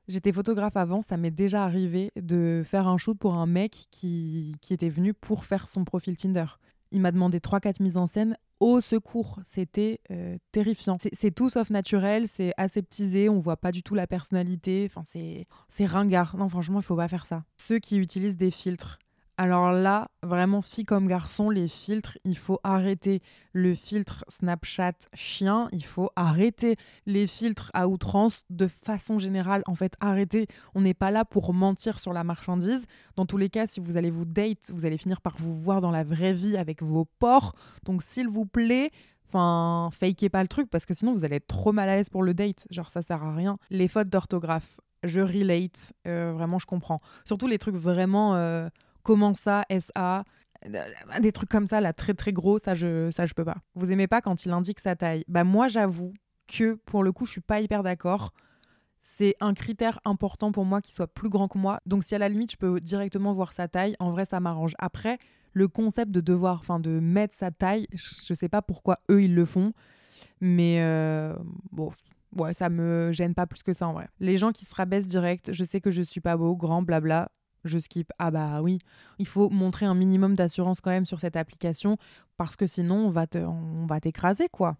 J'étais 0.08 0.32
photographe 0.32 0.76
avant, 0.76 1.04
ça 1.04 1.16
m'est 1.16 1.30
déjà 1.30 1.64
arrivé 1.64 2.12
de 2.20 2.64
faire 2.66 2.88
un 2.88 2.98
shoot 2.98 3.16
pour 3.20 3.36
un 3.36 3.46
mec 3.46 3.86
qui, 3.92 4.56
qui 4.62 4.74
était 4.74 4.90
venu 4.90 5.14
pour 5.14 5.46
faire 5.46 5.68
son 5.68 5.86
profil 5.86 6.18
Tinder. 6.18 6.48
Il 6.90 7.00
m'a 7.00 7.12
demandé 7.12 7.38
3-4 7.38 7.84
mises 7.84 7.98
en 7.98 8.08
scène. 8.08 8.36
Au 8.60 8.82
secours, 8.82 9.40
c'était 9.44 10.00
euh, 10.10 10.40
terrifiant. 10.52 10.98
C'est 11.14 11.36
tout 11.36 11.52
sauf 11.52 11.70
naturel, 11.70 12.28
c'est 12.28 12.52
aseptisé, 12.58 13.30
on 13.30 13.40
voit 13.40 13.58
pas 13.58 13.72
du 13.72 13.84
tout 13.84 13.94
la 13.94 14.08
personnalité, 14.08 14.90
enfin 14.90 15.04
c'est 15.06 15.86
ringard. 15.86 16.36
Non, 16.36 16.50
franchement, 16.50 16.80
il 16.80 16.84
faut 16.84 16.96
pas 16.96 17.08
faire 17.08 17.28
ça. 17.28 17.44
Ceux 17.58 17.78
qui 17.78 17.98
utilisent 17.98 18.38
des 18.38 18.50
filtres, 18.50 18.98
alors 19.40 19.72
là, 19.72 20.12
vraiment, 20.22 20.62
fille 20.62 20.84
comme 20.84 21.08
garçon, 21.08 21.50
les 21.50 21.70
filtres, 21.70 22.18
il 22.26 22.38
faut 22.38 22.60
arrêter. 22.66 23.22
Le 23.54 23.74
filtre 23.74 24.26
Snapchat 24.28 24.96
chien, 25.14 25.70
il 25.72 25.86
faut 25.86 26.10
arrêter. 26.18 26.76
Les 27.06 27.26
filtres 27.26 27.72
à 27.74 27.88
outrance, 27.88 28.44
de 28.50 28.68
façon 28.68 29.18
générale, 29.18 29.64
en 29.66 29.76
fait, 29.76 29.94
arrêtez. 30.02 30.48
On 30.76 30.82
n'est 30.82 30.94
pas 30.94 31.10
là 31.10 31.24
pour 31.24 31.54
mentir 31.54 32.02
sur 32.02 32.12
la 32.12 32.26
marchandise. 32.26 32.82
Dans 33.16 33.26
tous 33.26 33.38
les 33.38 33.48
cas, 33.48 33.66
si 33.68 33.80
vous 33.80 33.96
allez 33.96 34.10
vous 34.10 34.26
date, 34.26 34.72
vous 34.74 34.86
allez 34.86 34.98
finir 34.98 35.22
par 35.22 35.38
vous 35.40 35.56
voir 35.56 35.80
dans 35.80 35.92
la 35.92 36.04
vraie 36.04 36.34
vie 36.34 36.58
avec 36.58 36.84
vos 36.84 37.06
porcs. 37.06 37.56
Donc, 37.86 38.04
s'il 38.04 38.28
vous 38.28 38.46
plaît, 38.46 38.92
Enfin, 39.32 39.90
fakez 39.94 40.28
pas 40.28 40.42
le 40.42 40.48
truc 40.48 40.72
parce 40.72 40.88
que 40.88 40.96
sinon 40.96 41.14
vous 41.14 41.24
allez 41.24 41.36
être 41.36 41.46
trop 41.46 41.72
mal 41.72 41.88
à 41.88 41.96
l'aise 41.96 42.10
pour 42.10 42.24
le 42.24 42.34
date. 42.34 42.66
Genre, 42.72 42.90
ça 42.90 43.04
sert 43.04 43.24
à 43.24 43.36
rien. 43.36 43.60
Les 43.70 43.88
fautes 43.88 44.10
d'orthographe, 44.10 44.80
je 45.04 45.22
relate. 45.22 45.94
Euh, 46.08 46.34
vraiment, 46.34 46.58
je 46.58 46.66
comprends. 46.66 47.00
Surtout 47.26 47.46
les 47.48 47.60
trucs 47.60 47.76
vraiment. 47.76 48.36
Euh, 48.36 48.70
Comment 49.04 49.34
ça, 49.34 49.66
SA 49.70 50.24
des 51.22 51.32
trucs 51.32 51.50
comme 51.50 51.68
ça, 51.68 51.82
là, 51.82 51.94
très 51.94 52.14
très 52.14 52.34
gros, 52.34 52.60
ça 52.60 52.76
je, 52.76 53.12
ça 53.12 53.26
je 53.26 53.34
peux 53.34 53.46
pas. 53.46 53.58
Vous 53.76 53.92
aimez 53.92 54.08
pas 54.08 54.22
quand 54.22 54.46
il 54.46 54.52
indique 54.52 54.80
sa 54.80 54.96
taille 54.96 55.24
Bah 55.28 55.44
moi 55.44 55.68
j'avoue 55.68 56.14
que 56.48 56.74
pour 56.74 57.04
le 57.04 57.12
coup 57.12 57.26
je 57.26 57.32
suis 57.32 57.42
pas 57.42 57.62
hyper 57.62 57.84
d'accord. 57.84 58.34
C'est 59.00 59.36
un 59.40 59.54
critère 59.54 60.00
important 60.04 60.52
pour 60.52 60.66
moi 60.66 60.82
qu'il 60.82 60.94
soit 60.94 61.08
plus 61.08 61.30
grand 61.30 61.48
que 61.48 61.58
moi. 61.58 61.80
Donc 61.86 62.04
si 62.04 62.14
à 62.16 62.18
la 62.18 62.28
limite 62.28 62.52
je 62.52 62.58
peux 62.58 62.80
directement 62.80 63.34
voir 63.34 63.54
sa 63.54 63.68
taille, 63.68 63.96
en 64.00 64.12
vrai 64.12 64.26
ça 64.26 64.40
m'arrange. 64.40 64.74
Après, 64.80 65.18
le 65.54 65.68
concept 65.68 66.12
de 66.12 66.22
devoir, 66.22 66.60
enfin 66.60 66.80
de 66.80 67.00
mettre 67.00 67.36
sa 67.38 67.52
taille, 67.52 67.88
je 67.94 68.34
sais 68.34 68.50
pas 68.50 68.62
pourquoi 68.62 69.00
eux 69.10 69.24
ils 69.24 69.34
le 69.34 69.46
font, 69.46 69.72
mais 70.42 70.82
euh, 70.82 71.34
bon, 71.72 71.92
ouais, 72.36 72.54
ça 72.54 72.70
me 72.70 73.12
gêne 73.14 73.34
pas 73.34 73.48
plus 73.48 73.64
que 73.64 73.74
ça 73.74 73.88
en 73.88 73.94
vrai. 73.94 74.10
Les 74.20 74.38
gens 74.38 74.52
qui 74.52 74.66
se 74.66 74.76
rabaissent 74.76 75.08
direct, 75.08 75.54
je 75.54 75.64
sais 75.64 75.80
que 75.80 75.92
je 75.92 76.02
suis 76.02 76.22
pas 76.22 76.36
beau, 76.36 76.56
grand, 76.56 76.82
blabla, 76.82 77.32
je 77.64 77.78
skip. 77.78 78.12
Ah 78.20 78.32
bah 78.32 78.62
oui, 78.62 78.80
il 79.18 79.28
faut 79.28 79.50
montrer 79.50 79.86
un 79.86 79.96
minimum 79.96 80.36
d'assurance 80.36 80.82
quand 80.82 80.92
même 80.92 81.06
sur 81.06 81.20
cette 81.20 81.36
application 81.36 81.98
parce 82.38 82.56
que 82.56 82.66
sinon 82.66 83.08
on 83.08 83.10
va 83.10 83.28
te, 83.28 83.38
on 83.38 83.86
va 83.86 84.00
t'écraser 84.00 84.50
quoi. 84.50 84.78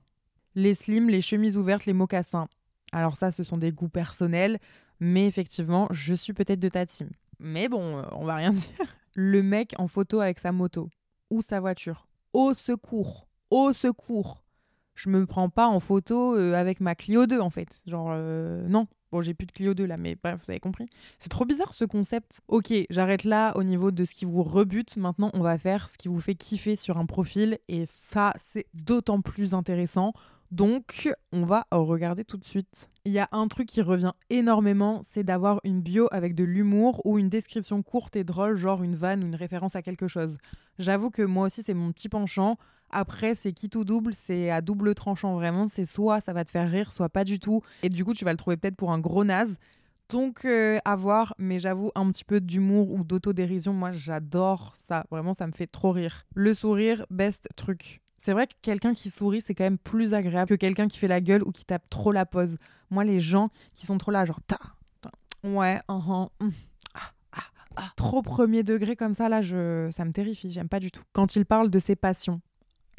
Les 0.56 0.74
slims, 0.74 1.10
les 1.10 1.22
chemises 1.22 1.58
ouvertes, 1.58 1.86
les 1.86 1.94
mocassins. 1.94 2.48
Alors 2.92 3.18
ça, 3.18 3.32
ce 3.32 3.44
sont 3.44 3.58
des 3.58 3.72
goûts 3.72 3.90
personnels, 3.90 4.60
mais 5.00 5.28
effectivement, 5.28 5.88
je 5.92 6.14
suis 6.14 6.34
peut-être 6.34 6.60
de 6.60 6.70
ta 6.70 6.86
team. 6.86 7.10
Mais 7.40 7.70
bon, 7.70 8.00
euh, 8.00 8.04
on 8.12 8.26
va 8.26 8.36
rien 8.36 8.52
dire. 8.54 8.98
Le 9.16 9.44
mec 9.44 9.74
en 9.78 9.88
photo 9.88 10.22
avec 10.22 10.40
sa 10.40 10.52
moto 10.52 10.90
ou 11.30 11.42
sa 11.42 11.60
voiture. 11.60 12.08
Au 12.34 12.54
secours, 12.54 13.28
au 13.50 13.74
secours. 13.74 14.44
Je 14.96 15.10
me 15.10 15.26
prends 15.26 15.50
pas 15.50 15.68
en 15.68 15.80
photo 15.80 16.36
euh, 16.36 16.54
avec 16.56 16.82
ma 16.82 16.94
Clio 16.96 17.26
2 17.26 17.40
en 17.40 17.50
fait. 17.50 17.82
Genre 17.86 18.10
euh, 18.12 18.68
non, 18.68 18.88
Bon, 19.12 19.22
j'ai 19.22 19.34
plus 19.34 19.48
de 19.48 19.52
Clio 19.52 19.74
2 19.74 19.86
là, 19.86 19.98
mais 19.98 20.16
bref, 20.22 20.40
vous 20.46 20.52
avez 20.52 20.60
compris. 20.60 20.88
C'est 21.18 21.30
trop 21.30 21.46
bizarre 21.46 21.74
ce 21.74 21.86
concept. 21.86 22.42
Ok, 22.48 22.72
j'arrête 22.90 23.24
là 23.24 23.56
au 23.58 23.64
niveau 23.64 23.90
de 23.92 24.06
ce 24.06 24.14
qui 24.14 24.26
vous 24.26 24.44
rebute. 24.44 24.98
Maintenant, 24.98 25.32
on 25.34 25.42
va 25.42 25.58
faire 25.58 25.90
ce 25.90 25.98
qui 25.98 26.08
vous 26.08 26.22
fait 26.22 26.36
kiffer 26.36 26.76
sur 26.76 26.98
un 26.98 27.06
profil. 27.06 27.58
Et 27.68 27.86
ça, 27.88 28.34
c'est 28.38 28.68
d'autant 28.74 29.22
plus 29.22 29.54
intéressant. 29.54 30.14
Donc, 30.52 31.10
on 31.32 31.46
va 31.46 31.68
regarder 31.72 32.26
tout 32.26 32.38
de 32.38 32.46
suite. 32.46 32.90
Il 33.06 33.12
y 33.12 33.20
a 33.20 33.30
un 33.32 33.48
truc 33.48 33.68
qui 33.68 33.82
revient 33.82 34.14
énormément, 34.32 35.02
c'est 35.04 35.24
d'avoir 35.24 35.62
une 35.64 35.82
bio 35.82 36.08
avec 36.12 36.34
de 36.34 36.44
l'humour 36.44 37.02
ou 37.06 37.20
une 37.20 37.30
description 37.30 37.84
courte 37.84 38.16
et 38.16 38.24
drôle, 38.24 38.58
genre 38.58 38.82
une 38.82 38.96
vanne 38.96 39.24
ou 39.24 39.28
une 39.28 39.36
référence 39.36 39.76
à 39.76 39.84
quelque 39.84 40.08
chose. 40.08 40.38
J'avoue 40.80 41.12
que 41.12 41.22
moi 41.22 41.46
aussi, 41.46 41.62
c'est 41.64 41.76
mon 41.76 41.92
petit 41.92 42.10
penchant. 42.10 42.58
Après, 42.90 43.36
c'est 43.36 43.54
qui 43.54 43.70
tout 43.70 43.84
double, 43.84 44.14
c'est 44.14 44.50
à 44.50 44.62
double 44.62 44.96
tranchant 44.96 45.36
vraiment. 45.36 45.68
C'est 45.68 45.86
soit 45.86 46.22
ça 46.22 46.34
va 46.34 46.44
te 46.44 46.50
faire 46.50 46.70
rire, 46.70 46.92
soit 46.92 47.10
pas 47.10 47.24
du 47.24 47.40
tout. 47.40 47.62
Et 47.84 47.90
du 47.90 48.04
coup, 48.04 48.16
tu 48.16 48.26
vas 48.26 48.32
le 48.32 48.38
trouver 48.38 48.58
peut-être 48.58 48.76
pour 48.76 48.92
un 48.92 49.00
gros 49.00 49.24
naze. 49.24 49.58
Donc, 50.10 50.46
euh, 50.46 50.80
à 50.86 50.96
voir, 50.96 51.36
mais 51.38 51.60
j'avoue, 51.60 51.92
un 51.94 52.10
petit 52.10 52.24
peu 52.24 52.42
d'humour 52.42 52.92
ou 52.92 53.04
d'autodérision, 53.04 53.74
moi 53.74 53.92
j'adore 53.92 54.74
ça. 54.76 55.06
Vraiment, 55.12 55.36
ça 55.36 55.46
me 55.46 55.52
fait 55.52 55.68
trop 55.68 55.92
rire. 55.92 56.26
Le 56.34 56.56
sourire, 56.56 57.06
best 57.12 57.48
truc. 57.56 58.02
C'est 58.22 58.34
vrai 58.34 58.48
que 58.48 58.54
quelqu'un 58.62 58.94
qui 58.94 59.10
sourit, 59.10 59.42
c'est 59.44 59.56
quand 59.56 59.64
même 59.64 59.78
plus 59.78 60.14
agréable 60.14 60.50
que 60.50 60.56
quelqu'un 60.56 60.88
qui 60.88 60.98
fait 60.98 61.08
la 61.08 61.22
gueule 61.22 61.44
ou 61.44 61.52
qui 61.52 61.66
tape 61.66 61.90
trop 61.90 62.12
la 62.12 62.26
pose. 62.26 62.58
Moi, 62.90 63.04
les 63.04 63.20
gens 63.20 63.50
qui 63.74 63.86
sont 63.86 63.98
trop 63.98 64.12
là, 64.12 64.26
genre, 64.26 64.42
ta, 64.46 64.60
ouais, 65.44 65.78
uh 65.90 65.94
-huh, 65.94 66.30
ah, 66.94 67.00
ah, 67.32 67.44
ah. 67.76 67.92
trop 67.96 68.22
premier 68.22 68.64
degré 68.64 68.96
comme 68.96 69.14
ça, 69.14 69.30
là, 69.30 69.42
je, 69.42 69.90
ça 69.92 70.06
me 70.06 70.12
terrifie, 70.12 70.52
j'aime 70.52 70.70
pas 70.70 70.80
du 70.80 70.92
tout. 70.92 71.04
Quand 71.14 71.36
il 71.36 71.46
parle 71.46 71.70
de 71.70 71.80
ses 71.80 71.96
passions, 71.96 72.42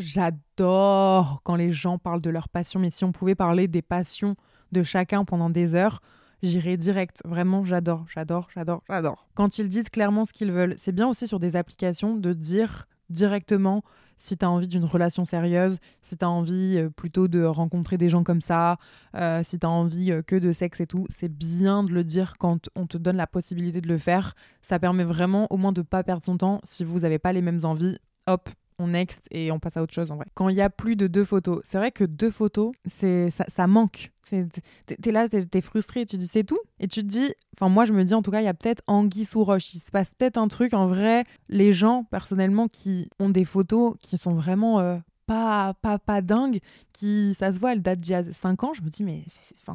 J'adore 0.00 1.42
quand 1.44 1.56
les 1.56 1.70
gens 1.70 1.98
parlent 1.98 2.22
de 2.22 2.30
leur 2.30 2.48
passion, 2.48 2.80
mais 2.80 2.90
si 2.90 3.04
on 3.04 3.12
pouvait 3.12 3.34
parler 3.34 3.68
des 3.68 3.82
passions 3.82 4.34
de 4.72 4.82
chacun 4.82 5.26
pendant 5.26 5.50
des 5.50 5.74
heures, 5.74 6.00
j'irais 6.42 6.78
direct. 6.78 7.20
Vraiment, 7.26 7.64
j'adore, 7.64 8.06
j'adore, 8.08 8.48
j'adore, 8.54 8.82
j'adore. 8.88 9.28
Quand 9.34 9.58
ils 9.58 9.68
disent 9.68 9.90
clairement 9.90 10.24
ce 10.24 10.32
qu'ils 10.32 10.52
veulent, 10.52 10.74
c'est 10.78 10.92
bien 10.92 11.06
aussi 11.06 11.28
sur 11.28 11.38
des 11.38 11.54
applications 11.54 12.16
de 12.16 12.32
dire 12.32 12.88
directement 13.10 13.82
si 14.20 14.36
tu 14.36 14.44
as 14.44 14.50
envie 14.50 14.68
d'une 14.68 14.84
relation 14.84 15.24
sérieuse, 15.24 15.78
si 16.02 16.16
tu 16.16 16.24
as 16.24 16.30
envie 16.30 16.76
euh, 16.78 16.90
plutôt 16.90 17.26
de 17.26 17.42
rencontrer 17.42 17.96
des 17.96 18.08
gens 18.08 18.22
comme 18.22 18.42
ça, 18.42 18.76
euh, 19.16 19.42
si 19.42 19.58
tu 19.58 19.66
as 19.66 19.70
envie 19.70 20.12
que 20.26 20.36
de 20.36 20.52
sexe 20.52 20.80
et 20.80 20.86
tout, 20.86 21.06
c'est 21.08 21.28
bien 21.28 21.82
de 21.82 21.90
le 21.90 22.04
dire 22.04 22.34
quand 22.38 22.68
on 22.76 22.86
te 22.86 22.98
donne 22.98 23.16
la 23.16 23.26
possibilité 23.26 23.80
de 23.80 23.88
le 23.88 23.98
faire. 23.98 24.34
Ça 24.62 24.78
permet 24.78 25.04
vraiment 25.04 25.46
au 25.50 25.56
moins 25.56 25.72
de 25.72 25.82
pas 25.82 26.04
perdre 26.04 26.24
son 26.24 26.36
temps 26.36 26.60
si 26.64 26.84
vous 26.84 27.00
n'avez 27.00 27.18
pas 27.18 27.32
les 27.32 27.42
mêmes 27.42 27.64
envies. 27.64 27.98
Hop, 28.26 28.50
on 28.80 28.88
next 28.88 29.26
et 29.30 29.52
on 29.52 29.58
passe 29.58 29.76
à 29.76 29.82
autre 29.82 29.94
chose 29.94 30.10
en 30.10 30.16
vrai. 30.16 30.26
Quand 30.34 30.48
il 30.48 30.56
y 30.56 30.60
a 30.60 30.70
plus 30.70 30.96
de 30.96 31.06
deux 31.06 31.24
photos, 31.24 31.60
c'est 31.64 31.78
vrai 31.78 31.92
que 31.92 32.04
deux 32.04 32.30
photos, 32.30 32.72
c'est 32.86 33.30
ça, 33.30 33.44
ça 33.48 33.66
manque. 33.66 34.10
T'es 34.30 35.10
là, 35.10 35.28
t'es 35.28 35.60
frustré, 35.60 36.06
tu 36.06 36.16
dis 36.16 36.28
c'est 36.28 36.44
tout. 36.44 36.60
Et 36.78 36.88
tu 36.88 37.02
te 37.02 37.06
dis, 37.06 37.34
enfin 37.56 37.68
moi 37.68 37.84
je 37.84 37.92
me 37.92 38.04
dis 38.04 38.14
en 38.14 38.22
tout 38.22 38.30
cas, 38.30 38.40
il 38.40 38.44
y 38.44 38.48
a 38.48 38.54
peut-être 38.54 38.82
anguille 38.86 39.24
sous 39.24 39.44
roche. 39.44 39.74
Il 39.74 39.80
se 39.80 39.90
passe 39.90 40.14
peut-être 40.14 40.38
un 40.38 40.48
truc 40.48 40.72
en 40.72 40.86
vrai. 40.86 41.24
Les 41.48 41.72
gens 41.72 42.04
personnellement 42.04 42.68
qui 42.68 43.08
ont 43.18 43.28
des 43.28 43.44
photos 43.44 43.94
qui 44.00 44.18
sont 44.18 44.34
vraiment 44.34 44.80
euh, 44.80 44.96
pas, 45.30 45.74
pas, 45.80 45.98
pas 46.00 46.20
qui, 46.92 47.36
ça 47.38 47.52
se 47.52 47.60
voit, 47.60 47.72
elle 47.72 47.82
date 47.82 48.00
d'il 48.00 48.10
y 48.10 48.14
a 48.16 48.32
5 48.32 48.64
ans. 48.64 48.74
Je 48.74 48.82
me 48.82 48.88
dis, 48.88 49.04
mais 49.04 49.22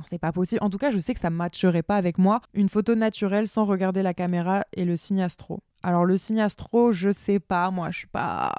c'est 0.09 0.19
pas 0.19 0.33
possible. 0.33 0.61
En 0.61 0.69
tout 0.69 0.77
cas, 0.77 0.91
je 0.91 0.99
sais 0.99 1.13
que 1.13 1.19
ça 1.21 1.29
matcherait 1.29 1.81
pas 1.81 1.95
avec 1.95 2.17
moi. 2.17 2.41
Une 2.53 2.67
photo 2.67 2.93
naturelle 2.93 3.47
sans 3.47 3.63
regarder 3.63 4.03
la 4.03 4.13
caméra 4.13 4.65
et 4.73 4.83
le 4.83 4.97
signe 4.97 5.21
astro. 5.21 5.61
Alors, 5.81 6.03
le 6.03 6.17
signe 6.17 6.41
astro, 6.41 6.91
je 6.91 7.09
sais 7.09 7.39
pas. 7.39 7.71
Moi, 7.71 7.89
je 7.91 7.99
suis 7.99 8.07
pas 8.07 8.53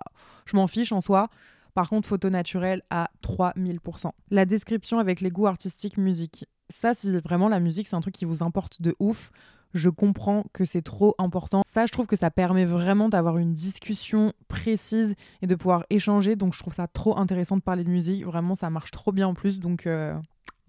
je 0.46 0.56
m'en 0.56 0.66
fiche 0.66 0.92
en 0.92 1.00
soi. 1.00 1.28
Par 1.74 1.90
contre, 1.90 2.08
photo 2.08 2.30
naturelle 2.30 2.82
à 2.88 3.10
3000%. 3.22 4.10
La 4.30 4.46
description 4.46 4.98
avec 4.98 5.20
les 5.20 5.30
goûts 5.30 5.46
artistiques 5.46 5.98
musique. 5.98 6.46
Ça, 6.70 6.94
si 6.94 7.12
vraiment 7.20 7.48
la 7.48 7.60
musique, 7.60 7.88
c'est 7.88 7.96
un 7.96 8.00
truc 8.00 8.14
qui 8.14 8.24
vous 8.24 8.42
importe 8.42 8.80
de 8.80 8.96
ouf, 8.98 9.30
je 9.74 9.90
comprends 9.90 10.44
que 10.52 10.64
c'est 10.64 10.82
trop 10.82 11.14
important. 11.18 11.62
Ça, 11.70 11.86
je 11.86 11.92
trouve 11.92 12.06
que 12.06 12.16
ça 12.16 12.30
permet 12.30 12.64
vraiment 12.64 13.08
d'avoir 13.08 13.36
une 13.36 13.52
discussion 13.52 14.32
précise 14.48 15.14
et 15.42 15.46
de 15.46 15.54
pouvoir 15.54 15.84
échanger. 15.90 16.34
Donc, 16.34 16.54
je 16.54 16.58
trouve 16.60 16.74
ça 16.74 16.86
trop 16.86 17.18
intéressant 17.18 17.56
de 17.56 17.62
parler 17.62 17.84
de 17.84 17.90
musique. 17.90 18.24
Vraiment, 18.24 18.54
ça 18.54 18.70
marche 18.70 18.90
trop 18.90 19.12
bien 19.12 19.28
en 19.28 19.34
plus. 19.34 19.60
Donc, 19.60 19.86
euh, 19.86 20.14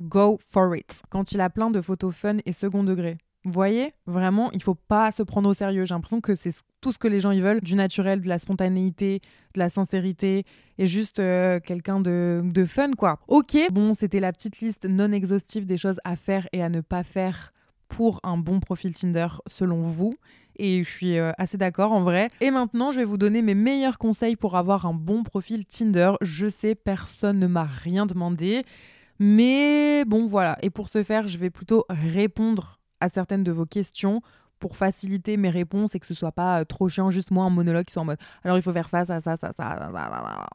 go 0.02 0.40
for 0.50 0.76
it. 0.76 1.02
Quand 1.10 1.32
il 1.32 1.42
a 1.42 1.50
plein 1.50 1.70
de 1.72 1.82
photos 1.82 2.14
fun 2.14 2.38
et 2.46 2.52
second 2.52 2.84
degré. 2.84 3.18
Vous 3.46 3.52
voyez, 3.52 3.94
vraiment, 4.06 4.52
il 4.52 4.62
faut 4.62 4.76
pas 4.76 5.12
se 5.12 5.24
prendre 5.24 5.50
au 5.50 5.54
sérieux. 5.54 5.86
J'ai 5.86 5.94
l'impression 5.94 6.20
que 6.20 6.36
c'est 6.36 6.52
tout 6.82 6.92
ce 6.92 6.98
que 6.98 7.08
les 7.08 7.22
gens 7.22 7.32
ils 7.32 7.42
veulent, 7.42 7.62
du 7.62 7.76
naturel, 7.76 8.22
de 8.22 8.28
la 8.28 8.40
spontanéité, 8.40 9.22
de 9.54 9.60
la 9.60 9.70
sincérité 9.70 10.44
et 10.78 10.86
juste 10.86 11.20
euh, 11.20 11.60
quelqu'un 11.60 12.00
de, 12.00 12.42
de 12.44 12.66
fun 12.66 12.92
quoi. 12.92 13.20
Ok, 13.28 13.58
bon, 13.72 13.94
c'était 13.94 14.20
la 14.20 14.34
petite 14.34 14.60
liste 14.60 14.86
non 14.86 15.12
exhaustive 15.12 15.66
des 15.66 15.78
choses 15.78 16.00
à 16.04 16.16
faire 16.16 16.48
et 16.52 16.62
à 16.62 16.70
ne 16.70 16.82
pas 16.82 17.04
faire 17.04 17.54
pour 17.88 18.20
un 18.24 18.38
bon 18.38 18.60
profil 18.60 18.94
Tinder 18.94 19.28
selon 19.48 19.82
vous. 19.82 20.14
Et 20.60 20.84
je 20.84 20.90
suis 20.90 21.18
euh, 21.18 21.32
assez 21.38 21.58
d'accord 21.58 21.92
en 21.92 22.02
vrai. 22.02 22.30
Et 22.42 22.52
maintenant, 22.52 22.92
je 22.92 22.98
vais 22.98 23.06
vous 23.06 23.18
donner 23.18 23.42
mes 23.42 23.56
meilleurs 23.56 23.98
conseils 23.98 24.36
pour 24.36 24.58
avoir 24.58 24.86
un 24.86 24.94
bon 24.94 25.24
profil 25.24 25.66
Tinder. 25.66 26.14
Je 26.22 26.48
sais, 26.48 26.76
personne 26.76 27.40
ne 27.40 27.48
m'a 27.48 27.64
rien 27.64 28.06
demandé. 28.06 28.64
Mais 29.20 30.04
bon, 30.06 30.26
voilà. 30.26 30.58
Et 30.62 30.70
pour 30.70 30.90
ce 30.90 31.04
faire, 31.04 31.28
je 31.28 31.38
vais 31.38 31.50
plutôt 31.50 31.86
répondre 31.90 32.77
à 33.00 33.10
certaines 33.10 33.44
de 33.44 33.52
vos 33.52 33.66
questions 33.66 34.22
pour 34.60 34.76
faciliter 34.76 35.38
mes 35.38 35.50
réponses 35.50 35.96
et 35.96 36.00
que 36.00 36.06
ce 36.06 36.14
soit 36.14 36.32
pas 36.32 36.62
euh, 36.62 36.66
trop 36.66 36.90
chiant, 36.90 37.12
juste 37.12 37.32
moi 37.32 37.46
un 37.46 37.50
monologue 37.50 37.86
qui 37.86 37.94
soit 37.94 38.02
en 38.02 38.06
mode 38.06 38.18
alors 38.44 38.58
il 38.58 38.64
faut 38.64 38.74
faire 38.74 38.90
ça, 38.90 39.06
ça, 39.06 39.20
ça, 39.20 39.38
ça, 39.38 39.52
ça. 39.54 39.92
ça, 39.92 40.48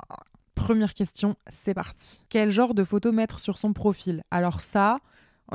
Première 0.55 0.95
question, 0.95 1.37
c'est 1.51 1.75
parti. 1.75 2.25
Quel 2.29 2.51
genre 2.51 2.75
de 2.75 2.85
photo 2.85 3.11
mettre 3.11 3.41
sur 3.41 3.59
son 3.59 3.73
profil? 3.73 4.23
Alors 4.31 4.61
ça, 4.61 4.99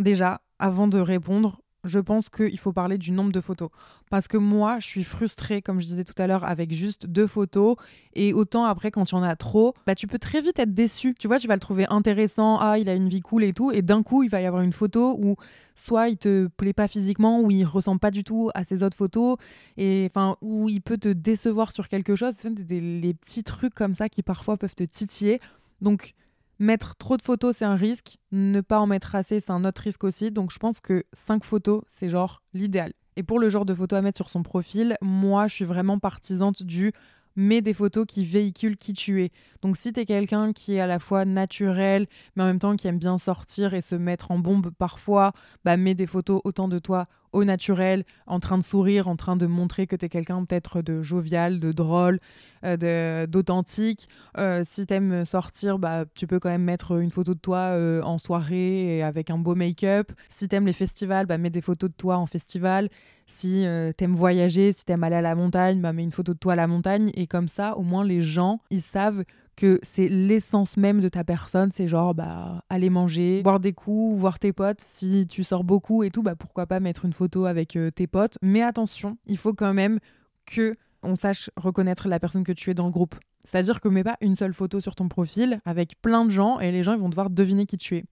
déjà, 0.01 0.41
avant 0.59 0.87
de 0.87 0.99
répondre, 0.99 1.61
je 1.87 1.99
pense 1.99 2.29
qu'il 2.29 2.57
faut 2.59 2.73
parler 2.73 2.97
du 2.97 3.11
nombre 3.11 3.31
de 3.31 3.41
photos. 3.41 3.69
Parce 4.09 4.27
que 4.27 4.37
moi, 4.37 4.79
je 4.79 4.87
suis 4.87 5.03
frustrée, 5.03 5.61
comme 5.61 5.79
je 5.79 5.85
disais 5.85 6.03
tout 6.03 6.13
à 6.17 6.27
l'heure, 6.27 6.43
avec 6.45 6.73
juste 6.73 7.07
deux 7.07 7.27
photos. 7.27 7.75
Et 8.13 8.33
autant 8.33 8.65
après, 8.65 8.91
quand 8.91 9.11
il 9.11 9.15
y 9.15 9.17
en 9.17 9.23
a 9.23 9.35
trop, 9.35 9.73
bah, 9.85 9.95
tu 9.95 10.07
peux 10.07 10.19
très 10.19 10.41
vite 10.41 10.59
être 10.59 10.73
déçu. 10.73 11.13
Tu 11.17 11.27
vois, 11.27 11.39
tu 11.39 11.47
vas 11.47 11.55
le 11.55 11.59
trouver 11.59 11.85
intéressant. 11.89 12.57
Ah, 12.59 12.79
il 12.79 12.87
a 12.89 12.93
une 12.93 13.09
vie 13.09 13.21
cool 13.21 13.43
et 13.43 13.53
tout. 13.53 13.71
Et 13.71 13.81
d'un 13.81 14.03
coup, 14.03 14.23
il 14.23 14.29
va 14.29 14.41
y 14.41 14.45
avoir 14.45 14.61
une 14.61 14.73
photo 14.73 15.17
où 15.19 15.35
soit 15.75 16.09
il 16.09 16.17
te 16.17 16.47
plaît 16.47 16.73
pas 16.73 16.87
physiquement, 16.87 17.41
ou 17.41 17.51
il 17.51 17.65
ressemble 17.65 17.99
pas 17.99 18.11
du 18.11 18.23
tout 18.23 18.49
à 18.53 18.63
ses 18.63 18.83
autres 18.83 18.97
photos. 18.97 19.37
Et 19.77 20.09
enfin, 20.09 20.37
où 20.41 20.69
il 20.69 20.81
peut 20.81 20.97
te 20.97 21.09
décevoir 21.09 21.71
sur 21.71 21.89
quelque 21.89 22.15
chose. 22.15 22.33
C'est 22.35 22.53
des, 22.53 22.79
les 22.79 23.13
petits 23.13 23.43
trucs 23.43 23.73
comme 23.73 23.93
ça 23.93 24.09
qui 24.09 24.23
parfois 24.23 24.57
peuvent 24.57 24.75
te 24.75 24.83
titiller. 24.83 25.41
Donc, 25.81 26.13
Mettre 26.59 26.95
trop 26.95 27.17
de 27.17 27.21
photos, 27.21 27.57
c'est 27.57 27.65
un 27.65 27.75
risque. 27.75 28.17
Ne 28.31 28.61
pas 28.61 28.79
en 28.79 28.87
mettre 28.87 29.15
assez, 29.15 29.39
c'est 29.39 29.51
un 29.51 29.65
autre 29.65 29.81
risque 29.81 30.03
aussi. 30.03 30.31
Donc 30.31 30.51
je 30.51 30.57
pense 30.57 30.79
que 30.79 31.03
5 31.13 31.43
photos, 31.43 31.81
c'est 31.91 32.09
genre 32.09 32.41
l'idéal. 32.53 32.93
Et 33.15 33.23
pour 33.23 33.39
le 33.39 33.49
genre 33.49 33.65
de 33.65 33.73
photos 33.73 33.99
à 33.99 34.01
mettre 34.01 34.17
sur 34.17 34.29
son 34.29 34.43
profil, 34.43 34.95
moi, 35.01 35.47
je 35.47 35.55
suis 35.55 35.65
vraiment 35.65 35.99
partisante 35.99 36.63
du 36.63 36.93
mais 37.37 37.61
des 37.61 37.73
photos 37.73 38.05
qui 38.05 38.25
véhiculent 38.25 38.77
qui 38.77 38.93
tu 38.93 39.23
es. 39.23 39.29
Donc 39.61 39.77
si 39.77 39.93
tu 39.93 40.03
quelqu'un 40.05 40.51
qui 40.51 40.73
est 40.73 40.79
à 40.79 40.87
la 40.87 40.99
fois 40.99 41.23
naturel, 41.23 42.07
mais 42.35 42.43
en 42.43 42.47
même 42.47 42.59
temps 42.59 42.75
qui 42.75 42.87
aime 42.87 42.97
bien 42.97 43.17
sortir 43.19 43.75
et 43.75 43.81
se 43.81 43.95
mettre 43.95 44.31
en 44.31 44.39
bombe 44.39 44.71
parfois, 44.71 45.31
bah 45.63 45.77
mets 45.77 45.93
des 45.93 46.07
photos 46.07 46.41
autant 46.43 46.67
de 46.67 46.79
toi 46.79 47.05
au 47.31 47.43
naturel, 47.43 48.03
en 48.25 48.39
train 48.39 48.57
de 48.57 48.63
sourire, 48.63 49.07
en 49.07 49.15
train 49.15 49.35
de 49.35 49.45
montrer 49.45 49.87
que 49.87 49.95
tu 49.95 50.05
es 50.05 50.09
quelqu'un 50.09 50.43
peut-être 50.45 50.81
de 50.81 51.01
jovial, 51.01 51.59
de 51.59 51.71
drôle, 51.71 52.19
euh, 52.63 53.27
d'authentique. 53.27 54.07
Euh, 54.37 54.63
si 54.65 54.85
tu 54.85 54.93
aimes 54.93 55.25
sortir, 55.25 55.79
bah, 55.79 56.05
tu 56.15 56.27
peux 56.27 56.39
quand 56.39 56.49
même 56.49 56.63
mettre 56.63 56.99
une 56.99 57.11
photo 57.11 57.33
de 57.33 57.39
toi 57.39 57.57
euh, 57.57 58.01
en 58.01 58.17
soirée 58.17 58.97
et 58.97 59.03
avec 59.03 59.29
un 59.29 59.37
beau 59.37 59.55
make-up. 59.55 60.11
Si 60.29 60.47
tu 60.47 60.55
aimes 60.55 60.65
les 60.65 60.73
festivals, 60.73 61.25
bah, 61.25 61.37
mets 61.37 61.49
des 61.49 61.61
photos 61.61 61.89
de 61.89 61.95
toi 61.95 62.17
en 62.17 62.25
festival. 62.25 62.89
Si 63.25 63.65
tu 63.97 64.03
aimes 64.03 64.15
voyager, 64.15 64.71
si 64.71 64.85
tu 64.85 64.91
aimes 64.93 65.03
aller 65.03 65.17
à 65.17 65.21
la 65.21 65.35
montagne, 65.35 65.81
bah, 65.81 65.91
mets 65.91 66.03
une 66.03 66.11
photo 66.11 66.33
de 66.33 66.39
toi 66.39 66.53
à 66.53 66.55
la 66.55 66.67
montagne. 66.67 67.11
Et 67.13 67.27
comme 67.27 67.49
ça, 67.49 67.77
au 67.77 67.83
moins, 67.83 68.05
les 68.05 68.21
gens, 68.21 68.61
ils 68.69 68.81
savent 68.81 69.23
que 69.57 69.79
c'est 69.83 70.07
l'essence 70.07 70.77
même 70.77 71.01
de 71.01 71.09
ta 71.09 71.23
personne, 71.25 71.71
c'est 71.73 71.87
genre 71.87 72.13
bah 72.13 72.63
aller 72.69 72.89
manger, 72.89 73.41
boire 73.41 73.59
des 73.59 73.73
coups, 73.73 74.17
voir 74.17 74.39
tes 74.39 74.53
potes, 74.53 74.79
si 74.79 75.25
tu 75.27 75.43
sors 75.43 75.65
beaucoup 75.65 76.03
et 76.03 76.11
tout, 76.11 76.23
bah 76.23 76.35
pourquoi 76.35 76.67
pas 76.67 76.79
mettre 76.79 77.03
une 77.03 77.11
photo 77.11 77.45
avec 77.45 77.75
euh, 77.75 77.91
tes 77.91 78.07
potes, 78.07 78.37
mais 78.41 78.61
attention, 78.61 79.17
il 79.25 79.37
faut 79.37 79.53
quand 79.53 79.73
même 79.73 79.99
que 80.45 80.75
on 81.03 81.15
sache 81.15 81.49
reconnaître 81.57 82.07
la 82.07 82.19
personne 82.19 82.43
que 82.43 82.51
tu 82.51 82.69
es 82.69 82.73
dans 82.73 82.85
le 82.85 82.91
groupe. 82.91 83.15
C'est-à-dire 83.43 83.81
que 83.81 83.87
mets 83.87 84.03
pas 84.03 84.17
une 84.21 84.35
seule 84.35 84.53
photo 84.53 84.79
sur 84.79 84.95
ton 84.95 85.07
profil 85.07 85.59
avec 85.65 86.01
plein 86.01 86.25
de 86.25 86.31
gens 86.31 86.59
et 86.59 86.71
les 86.71 86.83
gens 86.83 86.97
vont 86.97 87.09
devoir 87.09 87.29
deviner 87.29 87.65
qui 87.65 87.77
tu 87.77 87.95
es. 87.97 88.05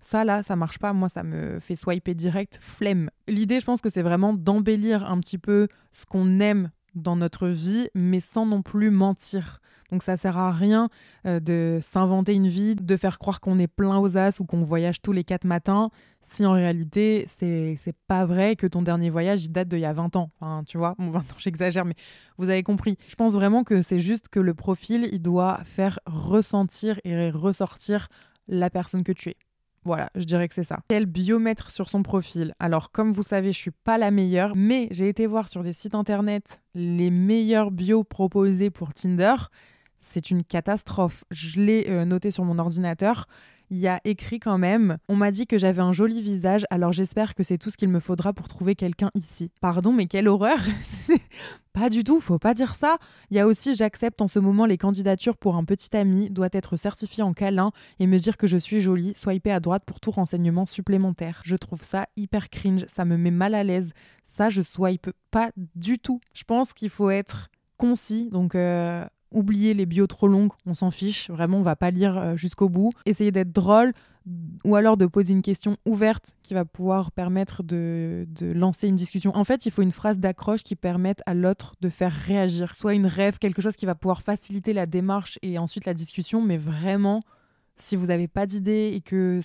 Ça 0.00 0.24
là, 0.24 0.42
ça 0.42 0.56
marche 0.56 0.78
pas. 0.78 0.92
Moi, 0.92 1.08
ça 1.08 1.22
me 1.22 1.60
fait 1.60 1.76
swiper 1.76 2.14
direct, 2.14 2.58
flemme. 2.60 3.10
L'idée, 3.28 3.60
je 3.60 3.64
pense 3.64 3.80
que 3.80 3.88
c'est 3.88 4.02
vraiment 4.02 4.34
d'embellir 4.34 5.10
un 5.10 5.18
petit 5.20 5.38
peu 5.38 5.68
ce 5.92 6.04
qu'on 6.04 6.40
aime 6.40 6.70
dans 6.94 7.16
notre 7.16 7.48
vie, 7.48 7.88
mais 7.94 8.20
sans 8.20 8.44
non 8.44 8.62
plus 8.62 8.90
mentir. 8.90 9.60
Donc 9.90 10.02
ça 10.02 10.16
sert 10.16 10.38
à 10.38 10.52
rien 10.52 10.88
euh, 11.26 11.40
de 11.40 11.78
s'inventer 11.82 12.34
une 12.34 12.48
vie, 12.48 12.74
de 12.74 12.96
faire 12.96 13.18
croire 13.18 13.40
qu'on 13.40 13.58
est 13.58 13.66
plein 13.66 13.98
aux 13.98 14.16
as 14.16 14.40
ou 14.40 14.44
qu'on 14.44 14.62
voyage 14.62 15.00
tous 15.02 15.12
les 15.12 15.24
quatre 15.24 15.44
matins, 15.44 15.90
si 16.30 16.46
en 16.46 16.52
réalité 16.52 17.26
c'est 17.28 17.78
pas 18.06 18.24
vrai 18.24 18.56
que 18.56 18.66
ton 18.66 18.82
dernier 18.82 19.10
voyage 19.10 19.50
date 19.50 19.68
d'il 19.68 19.80
y 19.80 19.84
a 19.84 19.92
20 19.92 20.16
ans. 20.16 20.30
Tu 20.66 20.78
vois, 20.78 20.94
bon 20.98 21.10
20 21.12 21.18
ans 21.20 21.36
j'exagère, 21.38 21.84
mais 21.84 21.94
vous 22.38 22.50
avez 22.50 22.62
compris. 22.62 22.96
Je 23.08 23.14
pense 23.14 23.34
vraiment 23.34 23.64
que 23.64 23.82
c'est 23.82 24.00
juste 24.00 24.28
que 24.28 24.40
le 24.40 24.54
profil 24.54 25.08
il 25.12 25.22
doit 25.22 25.60
faire 25.64 26.00
ressentir 26.06 27.00
et 27.04 27.30
ressortir 27.30 28.08
la 28.48 28.70
personne 28.70 29.04
que 29.04 29.12
tu 29.12 29.30
es. 29.30 29.36
Voilà, 29.84 30.10
je 30.14 30.24
dirais 30.24 30.48
que 30.48 30.54
c'est 30.54 30.64
ça. 30.64 30.80
Quel 30.88 31.04
biomètre 31.04 31.70
sur 31.70 31.90
son 31.90 32.02
profil? 32.02 32.54
Alors, 32.58 32.90
comme 32.90 33.12
vous 33.12 33.22
savez, 33.22 33.52
je 33.52 33.58
suis 33.58 33.70
pas 33.70 33.98
la 33.98 34.10
meilleure, 34.10 34.56
mais 34.56 34.88
j'ai 34.90 35.08
été 35.08 35.26
voir 35.26 35.48
sur 35.48 35.62
des 35.62 35.74
sites 35.74 35.94
internet 35.94 36.62
les 36.74 37.10
meilleurs 37.10 37.70
bios 37.70 38.02
proposés 38.02 38.70
pour 38.70 38.94
Tinder 38.94 39.34
c'est 40.04 40.30
une 40.30 40.44
catastrophe. 40.44 41.24
Je 41.30 41.60
l'ai 41.60 41.86
euh, 41.88 42.04
noté 42.04 42.30
sur 42.30 42.44
mon 42.44 42.58
ordinateur. 42.58 43.26
Il 43.70 43.78
y 43.78 43.88
a 43.88 43.98
écrit 44.04 44.38
quand 44.38 44.58
même 44.58 44.98
On 45.08 45.16
m'a 45.16 45.30
dit 45.30 45.46
que 45.46 45.56
j'avais 45.56 45.80
un 45.80 45.92
joli 45.92 46.20
visage, 46.20 46.66
alors 46.70 46.92
j'espère 46.92 47.34
que 47.34 47.42
c'est 47.42 47.56
tout 47.56 47.70
ce 47.70 47.76
qu'il 47.76 47.88
me 47.88 47.98
faudra 47.98 48.32
pour 48.34 48.46
trouver 48.46 48.74
quelqu'un 48.74 49.10
ici. 49.14 49.50
Pardon, 49.60 49.92
mais 49.92 50.06
quelle 50.06 50.28
horreur 50.28 50.58
Pas 51.72 51.88
du 51.88 52.04
tout, 52.04 52.20
faut 52.20 52.38
pas 52.38 52.54
dire 52.54 52.74
ça. 52.74 52.98
Il 53.30 53.36
y 53.36 53.40
a 53.40 53.46
aussi 53.46 53.74
J'accepte 53.74 54.20
en 54.20 54.28
ce 54.28 54.38
moment 54.38 54.66
les 54.66 54.76
candidatures 54.76 55.36
pour 55.36 55.56
un 55.56 55.64
petit 55.64 55.96
ami, 55.96 56.30
doit 56.30 56.50
être 56.52 56.76
certifié 56.76 57.24
en 57.24 57.32
câlin 57.32 57.72
et 57.98 58.06
me 58.06 58.18
dire 58.18 58.36
que 58.36 58.46
je 58.46 58.58
suis 58.58 58.80
jolie, 58.80 59.14
swiper 59.14 59.50
à 59.50 59.60
droite 59.60 59.84
pour 59.86 59.98
tout 59.98 60.10
renseignement 60.10 60.66
supplémentaire. 60.66 61.40
Je 61.44 61.56
trouve 61.56 61.82
ça 61.82 62.06
hyper 62.16 62.50
cringe, 62.50 62.84
ça 62.86 63.04
me 63.04 63.16
met 63.16 63.32
mal 63.32 63.54
à 63.54 63.64
l'aise. 63.64 63.92
Ça, 64.26 64.50
je 64.50 64.62
swipe 64.62 65.10
pas 65.30 65.50
du 65.74 65.98
tout. 65.98 66.20
Je 66.34 66.44
pense 66.44 66.74
qu'il 66.74 66.90
faut 66.90 67.10
être 67.10 67.50
concis, 67.76 68.28
donc 68.30 68.54
euh, 68.54 69.04
oublier 69.34 69.74
les 69.74 69.84
bios 69.84 70.06
trop 70.06 70.28
longues, 70.28 70.52
on 70.64 70.74
s'en 70.74 70.90
fiche, 70.90 71.28
vraiment 71.28 71.58
on 71.58 71.62
va 71.62 71.76
pas 71.76 71.90
lire 71.90 72.16
euh, 72.16 72.36
jusqu'au 72.36 72.68
bout. 72.68 72.92
Essayer 73.04 73.32
d'être 73.32 73.52
drôle 73.52 73.92
ou 74.64 74.74
alors 74.74 74.96
de 74.96 75.04
poser 75.04 75.34
une 75.34 75.42
question 75.42 75.76
ouverte 75.84 76.34
qui 76.42 76.54
va 76.54 76.64
pouvoir 76.64 77.12
permettre 77.12 77.62
de, 77.62 78.26
lancer 78.40 78.88
une 78.88 78.96
discussion. 78.96 79.36
En 79.36 79.44
fait, 79.44 79.66
il 79.66 79.72
faut 79.72 79.82
une 79.82 79.90
phrase 79.90 80.18
d'accroche 80.18 80.62
qui 80.62 80.76
permette 80.76 81.22
à 81.26 81.34
l'autre 81.34 81.74
de 81.82 81.90
faire 81.90 82.12
réagir, 82.12 82.74
soit 82.74 82.94
une 82.94 83.06
rêve, 83.06 83.38
quelque 83.38 83.60
chose 83.60 83.76
qui 83.76 83.84
va 83.84 83.94
pouvoir 83.94 84.22
faciliter 84.22 84.72
la 84.72 84.86
démarche 84.86 85.38
et 85.42 85.58
ensuite 85.58 85.84
la 85.84 85.92
discussion, 85.92 86.40
mais 86.40 86.56
vraiment, 86.56 87.22
si 87.76 87.96
vous 87.96 88.06
n'avez 88.06 88.28
pas 88.28 88.46
d'idée 88.46 88.92
et 88.94 89.02
que 89.02 89.40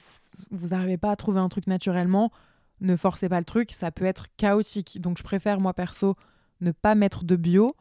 vous 0.52 0.70
n'arrivez 0.70 0.98
pas 0.98 1.12
à 1.12 1.16
trouver 1.18 1.42
un 1.42 1.50
truc 1.50 1.68
naturellement, 1.68 2.32
ne 2.80 2.96
forcez 2.96 3.28
pas 3.28 3.40
le 3.40 3.46
truc, 3.46 3.72
ça 3.72 3.92
peut 3.92 4.06
être 4.06 4.28
chaotique. 4.38 5.02
Donc 5.02 5.18
je 5.18 5.24
préfère, 5.24 5.60
moi 5.60 5.74
perso, 5.74 6.16
ne 6.62 6.72
pas 6.72 6.96
mettre 6.96 7.26
de 7.26 7.36
bio 7.36 7.76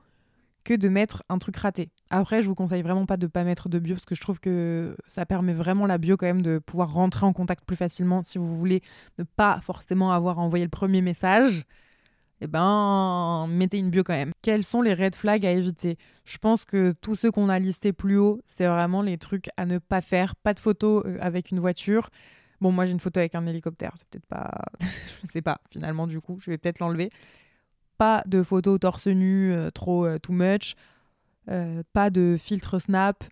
que 0.69 0.75
de 0.75 0.91
mettre 0.91 1.23
un 1.31 1.39
truc 1.39 1.57
raté. 1.57 1.89
Après, 2.11 2.43
je 2.43 2.47
vous 2.47 2.55
conseille 2.55 2.83
vraiment 2.83 3.07
pas 3.07 3.17
de 3.17 3.27
pas 3.27 3.43
mettre 3.43 3.71
de 3.71 3.79
bio 3.79 3.95
parce 3.95 4.05
que 4.05 4.15
je 4.15 4.21
trouve 4.21 4.39
que 4.39 4.95
ça 5.07 5.25
permet 5.25 5.55
vraiment 5.55 5.87
la 5.87 5.97
bio 5.97 6.19
quand 6.19 6.27
même 6.27 6.43
de 6.43 6.59
pouvoir 6.59 6.93
rentrer 6.93 7.25
en 7.25 7.33
contact 7.33 7.65
plus 7.65 7.75
facilement 7.77 8.23
si 8.23 8.37
vous 8.37 8.55
voulez 8.55 8.83
ne 9.19 9.25
pas 9.25 9.61
forcément 9.63 10.13
avoir 10.13 10.39
envoyé 10.39 10.65
le 10.67 10.71
premier 10.71 11.01
message. 11.01 11.65
Eh 12.43 12.47
ben, 12.47 13.47
mettez 13.49 13.79
une 13.79 13.89
bio 13.89 14.05
quand 14.05 14.13
même. 14.13 14.33
Quels 14.43 14.63
sont 14.63 14.83
les 14.83 14.93
red 14.93 15.15
flags 15.15 15.47
à 15.47 15.53
éviter? 15.53 15.97
Je 16.27 16.37
pense 16.37 16.67
que 16.67 16.93
tous 17.01 17.17
ceux 17.17 17.31
qu'on 17.31 17.49
a 17.49 17.59
listés 17.59 17.95
plus 17.95 18.19
haut, 18.19 18.43
c'est 18.45 18.67
vraiment 18.67 19.01
les 19.01 19.17
trucs 19.17 19.49
à 19.57 19.65
ne 19.65 19.79
pas 19.79 20.03
faire. 20.03 20.37
Pas 20.37 20.53
de 20.53 20.61
photos 20.61 21.03
euh, 21.07 21.17
avec 21.23 21.51
une 21.51 21.61
voiture. 21.61 22.11
Bon, 22.61 22.73
moi 22.73 22.85
j'ai 22.85 22.93
une 22.93 23.01
photo 23.01 23.21
avec 23.21 23.35
un 23.35 23.47
hélicoptère, 23.47 23.95
c'est 23.97 24.07
peut-être 24.09 24.27
pas. 24.27 24.51
je 25.25 25.31
sais 25.31 25.43
pas, 25.43 25.63
finalement, 25.71 26.07
du 26.07 26.21
coup, 26.21 26.39
je 26.39 26.51
vais 26.51 26.59
peut-être 26.59 26.81
l'enlever. 26.81 27.09
Pas 27.99 28.23
de 28.27 28.43
photos 28.43 28.81
torse 28.81 29.09
nu, 29.09 29.53
euh, 29.53 29.71
trop 29.71 30.07
euh, 30.07 30.19
too 30.19 30.33
much. 30.33 30.75
pas 31.93 32.11
de 32.11 32.37
filtre 32.39 32.79
snap. 32.79 33.25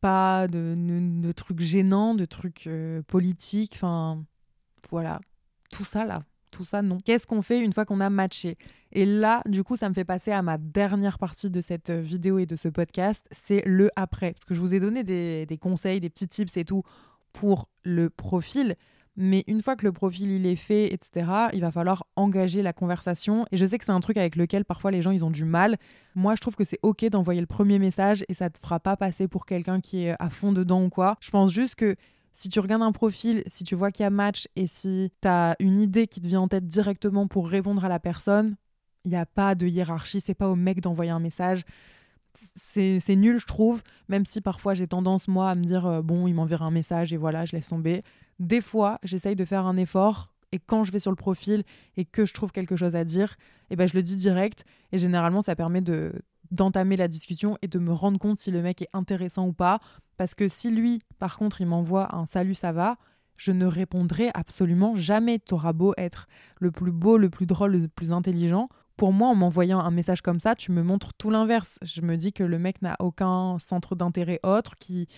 Pas 0.00 0.48
de, 0.48 1.32
trucs 1.32 1.60
gênants, 1.60 2.14
de 2.14 2.24
trucs 2.24 2.68
politiques. 3.06 3.74
Enfin, 3.76 4.24
voilà. 4.90 5.20
Tout 5.70 5.84
ça 5.84 6.04
là, 6.04 6.22
tout 6.52 6.64
ça, 6.64 6.82
non. 6.82 6.98
Qu'est-ce 7.04 7.26
qu'on 7.26 7.42
fait 7.42 7.60
une 7.60 7.72
fois 7.72 7.84
qu'on 7.84 8.00
a 8.00 8.10
matché? 8.10 8.56
Et 8.92 9.06
là, 9.06 9.42
du 9.46 9.64
coup, 9.64 9.76
ça 9.76 9.88
me 9.88 9.94
fait 9.94 10.04
passer 10.04 10.30
à 10.30 10.42
ma 10.42 10.58
dernière 10.58 11.18
partie 11.18 11.50
de 11.50 11.60
cette 11.60 11.90
euh, 11.90 12.00
vidéo 12.00 12.38
et 12.38 12.46
de 12.46 12.56
ce 12.56 12.68
podcast, 12.68 13.26
c'est 13.30 13.62
le 13.64 13.90
après. 13.96 14.32
Parce 14.32 14.44
que 14.44 14.54
je 14.54 14.60
vous 14.60 14.74
ai 14.74 14.80
donné 14.80 15.02
des, 15.02 15.58
conseils, 15.58 15.98
des 15.98 16.10
petits 16.10 16.28
tips 16.28 16.56
et 16.58 16.64
tout 16.64 16.82
pour 17.32 17.68
le 17.84 18.10
profil. 18.10 18.76
Mais 19.16 19.44
une 19.46 19.60
fois 19.60 19.76
que 19.76 19.84
le 19.84 19.92
profil 19.92 20.30
il 20.30 20.46
est 20.46 20.56
fait, 20.56 20.92
etc., 20.92 21.26
il 21.52 21.60
va 21.60 21.70
falloir 21.70 22.06
engager 22.16 22.62
la 22.62 22.72
conversation. 22.72 23.44
Et 23.52 23.56
je 23.56 23.66
sais 23.66 23.78
que 23.78 23.84
c'est 23.84 23.92
un 23.92 24.00
truc 24.00 24.16
avec 24.16 24.36
lequel 24.36 24.64
parfois 24.64 24.90
les 24.90 25.02
gens 25.02 25.10
ils 25.10 25.24
ont 25.24 25.30
du 25.30 25.44
mal. 25.44 25.76
Moi, 26.14 26.34
je 26.34 26.40
trouve 26.40 26.56
que 26.56 26.64
c'est 26.64 26.78
ok 26.82 27.04
d'envoyer 27.10 27.40
le 27.40 27.46
premier 27.46 27.78
message 27.78 28.24
et 28.28 28.34
ça 28.34 28.48
te 28.48 28.58
fera 28.58 28.80
pas 28.80 28.96
passer 28.96 29.28
pour 29.28 29.44
quelqu'un 29.44 29.80
qui 29.80 30.04
est 30.04 30.16
à 30.18 30.30
fond 30.30 30.52
dedans 30.52 30.84
ou 30.84 30.88
quoi. 30.88 31.16
Je 31.20 31.30
pense 31.30 31.52
juste 31.52 31.74
que 31.74 31.94
si 32.32 32.48
tu 32.48 32.60
regardes 32.60 32.82
un 32.82 32.92
profil, 32.92 33.42
si 33.46 33.64
tu 33.64 33.74
vois 33.74 33.90
qu'il 33.90 34.04
y 34.04 34.06
a 34.06 34.10
match 34.10 34.48
et 34.56 34.66
si 34.66 35.12
tu 35.20 35.28
as 35.28 35.56
une 35.58 35.78
idée 35.78 36.06
qui 36.06 36.20
te 36.22 36.28
vient 36.28 36.40
en 36.40 36.48
tête 36.48 36.66
directement 36.66 37.26
pour 37.26 37.48
répondre 37.48 37.84
à 37.84 37.90
la 37.90 38.00
personne, 38.00 38.56
il 39.04 39.10
n'y 39.10 39.16
a 39.16 39.26
pas 39.26 39.54
de 39.54 39.66
hiérarchie, 39.66 40.20
c'est 40.20 40.34
pas 40.34 40.48
au 40.48 40.56
mec 40.56 40.80
d'envoyer 40.80 41.10
un 41.10 41.20
message. 41.20 41.64
C'est 42.34 43.16
nul, 43.16 43.38
je 43.38 43.46
trouve, 43.46 43.82
même 44.08 44.24
si 44.24 44.40
parfois 44.40 44.72
j'ai 44.72 44.86
tendance, 44.86 45.28
moi, 45.28 45.50
à 45.50 45.54
me 45.54 45.64
dire, 45.64 45.84
euh, 45.84 46.00
bon, 46.00 46.26
il 46.26 46.32
m'enverra 46.32 46.64
un 46.64 46.70
message 46.70 47.12
et 47.12 47.18
voilà, 47.18 47.44
je 47.44 47.54
laisse 47.54 47.68
tomber. 47.68 48.02
Des 48.42 48.60
fois, 48.60 48.98
j'essaye 49.04 49.36
de 49.36 49.44
faire 49.44 49.66
un 49.66 49.76
effort 49.76 50.34
et 50.50 50.58
quand 50.58 50.82
je 50.82 50.90
vais 50.90 50.98
sur 50.98 51.12
le 51.12 51.16
profil 51.16 51.62
et 51.96 52.04
que 52.04 52.24
je 52.24 52.34
trouve 52.34 52.50
quelque 52.50 52.74
chose 52.74 52.96
à 52.96 53.04
dire, 53.04 53.36
eh 53.70 53.76
ben, 53.76 53.86
je 53.86 53.94
le 53.94 54.02
dis 54.02 54.16
direct 54.16 54.64
et 54.90 54.98
généralement, 54.98 55.42
ça 55.42 55.54
permet 55.54 55.80
de 55.80 56.12
d'entamer 56.50 56.96
la 56.96 57.06
discussion 57.08 57.56
et 57.62 57.68
de 57.68 57.78
me 57.78 57.92
rendre 57.92 58.18
compte 58.18 58.38
si 58.38 58.50
le 58.50 58.60
mec 58.60 58.82
est 58.82 58.88
intéressant 58.92 59.46
ou 59.46 59.52
pas 59.52 59.80
parce 60.16 60.34
que 60.34 60.48
si 60.48 60.72
lui, 60.72 61.00
par 61.20 61.38
contre, 61.38 61.60
il 61.60 61.68
m'envoie 61.68 62.14
un 62.14 62.26
salut, 62.26 62.56
ça 62.56 62.72
va, 62.72 62.96
je 63.36 63.52
ne 63.52 63.64
répondrai 63.64 64.32
absolument 64.34 64.96
jamais. 64.96 65.38
T'auras 65.38 65.72
beau 65.72 65.94
être 65.96 66.26
le 66.58 66.72
plus 66.72 66.90
beau, 66.90 67.18
le 67.18 67.30
plus 67.30 67.46
drôle, 67.46 67.72
le 67.72 67.86
plus 67.86 68.12
intelligent. 68.12 68.68
Pour 69.02 69.12
moi, 69.12 69.30
en 69.30 69.34
m'envoyant 69.34 69.80
un 69.80 69.90
message 69.90 70.22
comme 70.22 70.38
ça, 70.38 70.54
tu 70.54 70.70
me 70.70 70.84
montres 70.84 71.12
tout 71.14 71.28
l'inverse. 71.28 71.80
Je 71.82 72.02
me 72.02 72.16
dis 72.16 72.32
que 72.32 72.44
le 72.44 72.56
mec 72.56 72.82
n'a 72.82 72.94
aucun 73.00 73.58
centre 73.58 73.96
d'intérêt 73.96 74.38
autre, 74.44 74.76
qu'il 74.78 75.08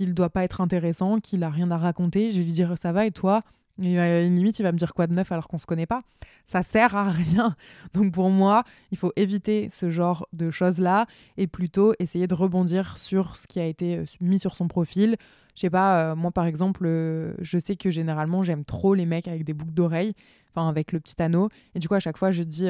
ne 0.00 0.12
doit 0.14 0.30
pas 0.30 0.42
être 0.42 0.62
intéressant, 0.62 1.20
qu'il 1.20 1.40
n'a 1.40 1.50
rien 1.50 1.70
à 1.70 1.76
raconter. 1.76 2.30
Je 2.30 2.38
vais 2.38 2.44
lui 2.44 2.52
dire 2.52 2.76
ça 2.80 2.92
va 2.92 3.04
et 3.04 3.10
toi? 3.10 3.42
À 3.78 4.22
une 4.22 4.36
limite, 4.36 4.58
il 4.58 4.62
va 4.62 4.72
me 4.72 4.78
dire 4.78 4.94
quoi 4.94 5.06
de 5.06 5.12
neuf 5.12 5.30
alors 5.32 5.48
qu'on 5.48 5.58
se 5.58 5.66
connaît 5.66 5.84
pas? 5.84 6.00
Ça 6.46 6.62
sert 6.62 6.96
à 6.96 7.10
rien. 7.10 7.54
Donc 7.92 8.10
pour 8.10 8.30
moi, 8.30 8.64
il 8.90 8.96
faut 8.96 9.12
éviter 9.16 9.68
ce 9.70 9.90
genre 9.90 10.26
de 10.32 10.50
choses-là 10.50 11.04
et 11.36 11.46
plutôt 11.46 11.92
essayer 11.98 12.26
de 12.26 12.32
rebondir 12.32 12.96
sur 12.96 13.36
ce 13.36 13.46
qui 13.46 13.60
a 13.60 13.66
été 13.66 13.98
euh, 13.98 14.04
mis 14.22 14.38
sur 14.38 14.56
son 14.56 14.66
profil. 14.66 15.16
Je 15.54 15.60
sais 15.60 15.70
pas, 15.70 16.12
euh, 16.12 16.16
moi 16.16 16.30
par 16.30 16.46
exemple, 16.46 16.84
euh, 16.86 17.34
je 17.40 17.58
sais 17.58 17.76
que 17.76 17.90
généralement 17.90 18.42
j'aime 18.42 18.64
trop 18.64 18.94
les 18.94 19.04
mecs 19.04 19.28
avec 19.28 19.44
des 19.44 19.52
boucles 19.52 19.74
d'oreilles, 19.74 20.14
avec 20.56 20.92
le 20.92 21.00
petit 21.00 21.20
anneau. 21.22 21.48
Et 21.74 21.78
du 21.78 21.88
coup, 21.88 21.94
à 21.94 22.00
chaque 22.00 22.16
fois, 22.16 22.30
je 22.30 22.42
dis, 22.42 22.68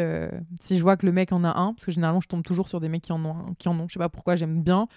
si 0.60 0.76
je 0.76 0.82
vois 0.82 0.96
que 0.96 1.06
le 1.06 1.12
mec 1.12 1.32
en 1.32 1.44
a 1.44 1.50
un, 1.58 1.72
parce 1.74 1.84
que 1.86 1.92
généralement 1.92 2.20
je 2.20 2.28
tombe 2.28 2.42
toujours 2.42 2.68
sur 2.68 2.80
des 2.80 2.88
mecs 2.88 3.02
qui 3.02 3.12
en 3.12 3.24
ont, 3.24 3.54
qui 3.58 3.68
en 3.68 3.78
ont 3.78 3.86
je 3.88 3.94
sais 3.94 3.98
pas 3.98 4.08
pourquoi, 4.08 4.36
j'aime 4.36 4.62
bien 4.62 4.88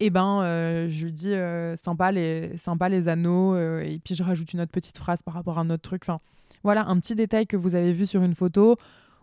et 0.00 0.06
eh 0.06 0.10
ben 0.10 0.40
euh, 0.40 0.88
je 0.88 1.04
lui 1.04 1.12
dis 1.12 1.34
euh, 1.34 1.76
sympa 1.76 2.10
les 2.10 2.56
sympa 2.56 2.86
anneaux 2.86 3.54
euh, 3.54 3.82
et 3.82 3.98
puis 3.98 4.14
je 4.14 4.22
rajoute 4.22 4.50
une 4.54 4.62
autre 4.62 4.72
petite 4.72 4.96
phrase 4.96 5.22
par 5.22 5.34
rapport 5.34 5.58
à 5.58 5.60
un 5.60 5.68
autre 5.68 5.82
truc 5.82 6.02
enfin 6.04 6.20
voilà 6.64 6.88
un 6.88 6.98
petit 6.98 7.14
détail 7.14 7.46
que 7.46 7.58
vous 7.58 7.74
avez 7.74 7.92
vu 7.92 8.06
sur 8.06 8.22
une 8.22 8.34
photo 8.34 8.76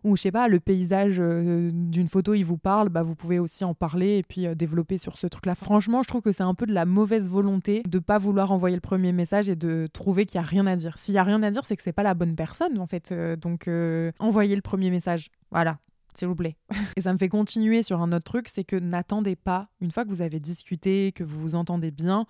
ou 0.07 0.15
je 0.15 0.23
sais 0.23 0.31
pas 0.31 0.47
le 0.47 0.59
paysage 0.59 1.17
d'une 1.17 2.07
photo 2.07 2.33
il 2.33 2.43
vous 2.43 2.57
parle 2.57 2.89
bah 2.89 3.03
vous 3.03 3.15
pouvez 3.15 3.39
aussi 3.39 3.63
en 3.63 3.73
parler 3.73 4.17
et 4.17 4.23
puis 4.23 4.47
développer 4.55 4.97
sur 4.97 5.17
ce 5.17 5.27
truc 5.27 5.45
là 5.45 5.55
franchement 5.55 6.01
je 6.03 6.07
trouve 6.07 6.21
que 6.21 6.31
c'est 6.31 6.43
un 6.43 6.53
peu 6.53 6.65
de 6.65 6.73
la 6.73 6.85
mauvaise 6.85 7.29
volonté 7.29 7.83
de 7.87 7.99
pas 7.99 8.17
vouloir 8.17 8.51
envoyer 8.51 8.75
le 8.75 8.81
premier 8.81 9.11
message 9.11 9.49
et 9.49 9.55
de 9.55 9.87
trouver 9.91 10.25
qu'il 10.25 10.39
y 10.39 10.43
a 10.43 10.47
rien 10.47 10.65
à 10.67 10.75
dire 10.75 10.97
s'il 10.97 11.13
y 11.13 11.17
a 11.17 11.23
rien 11.23 11.43
à 11.43 11.51
dire 11.51 11.65
c'est 11.65 11.75
que 11.75 11.83
c'est 11.83 11.93
pas 11.93 12.03
la 12.03 12.13
bonne 12.13 12.35
personne 12.35 12.79
en 12.79 12.87
fait 12.87 13.13
donc 13.39 13.69
envoyez 14.19 14.55
le 14.55 14.61
premier 14.61 14.89
message 14.89 15.29
voilà 15.51 15.77
s'il 16.17 16.27
vous 16.27 16.35
plaît. 16.35 16.57
Et 16.95 17.01
ça 17.01 17.13
me 17.13 17.17
fait 17.17 17.29
continuer 17.29 17.83
sur 17.83 18.01
un 18.01 18.11
autre 18.11 18.25
truc, 18.25 18.47
c'est 18.49 18.63
que 18.63 18.75
n'attendez 18.75 19.35
pas, 19.35 19.69
une 19.81 19.91
fois 19.91 20.03
que 20.03 20.09
vous 20.09 20.21
avez 20.21 20.39
discuté, 20.39 21.11
que 21.11 21.23
vous 21.23 21.39
vous 21.39 21.55
entendez 21.55 21.91
bien, 21.91 22.25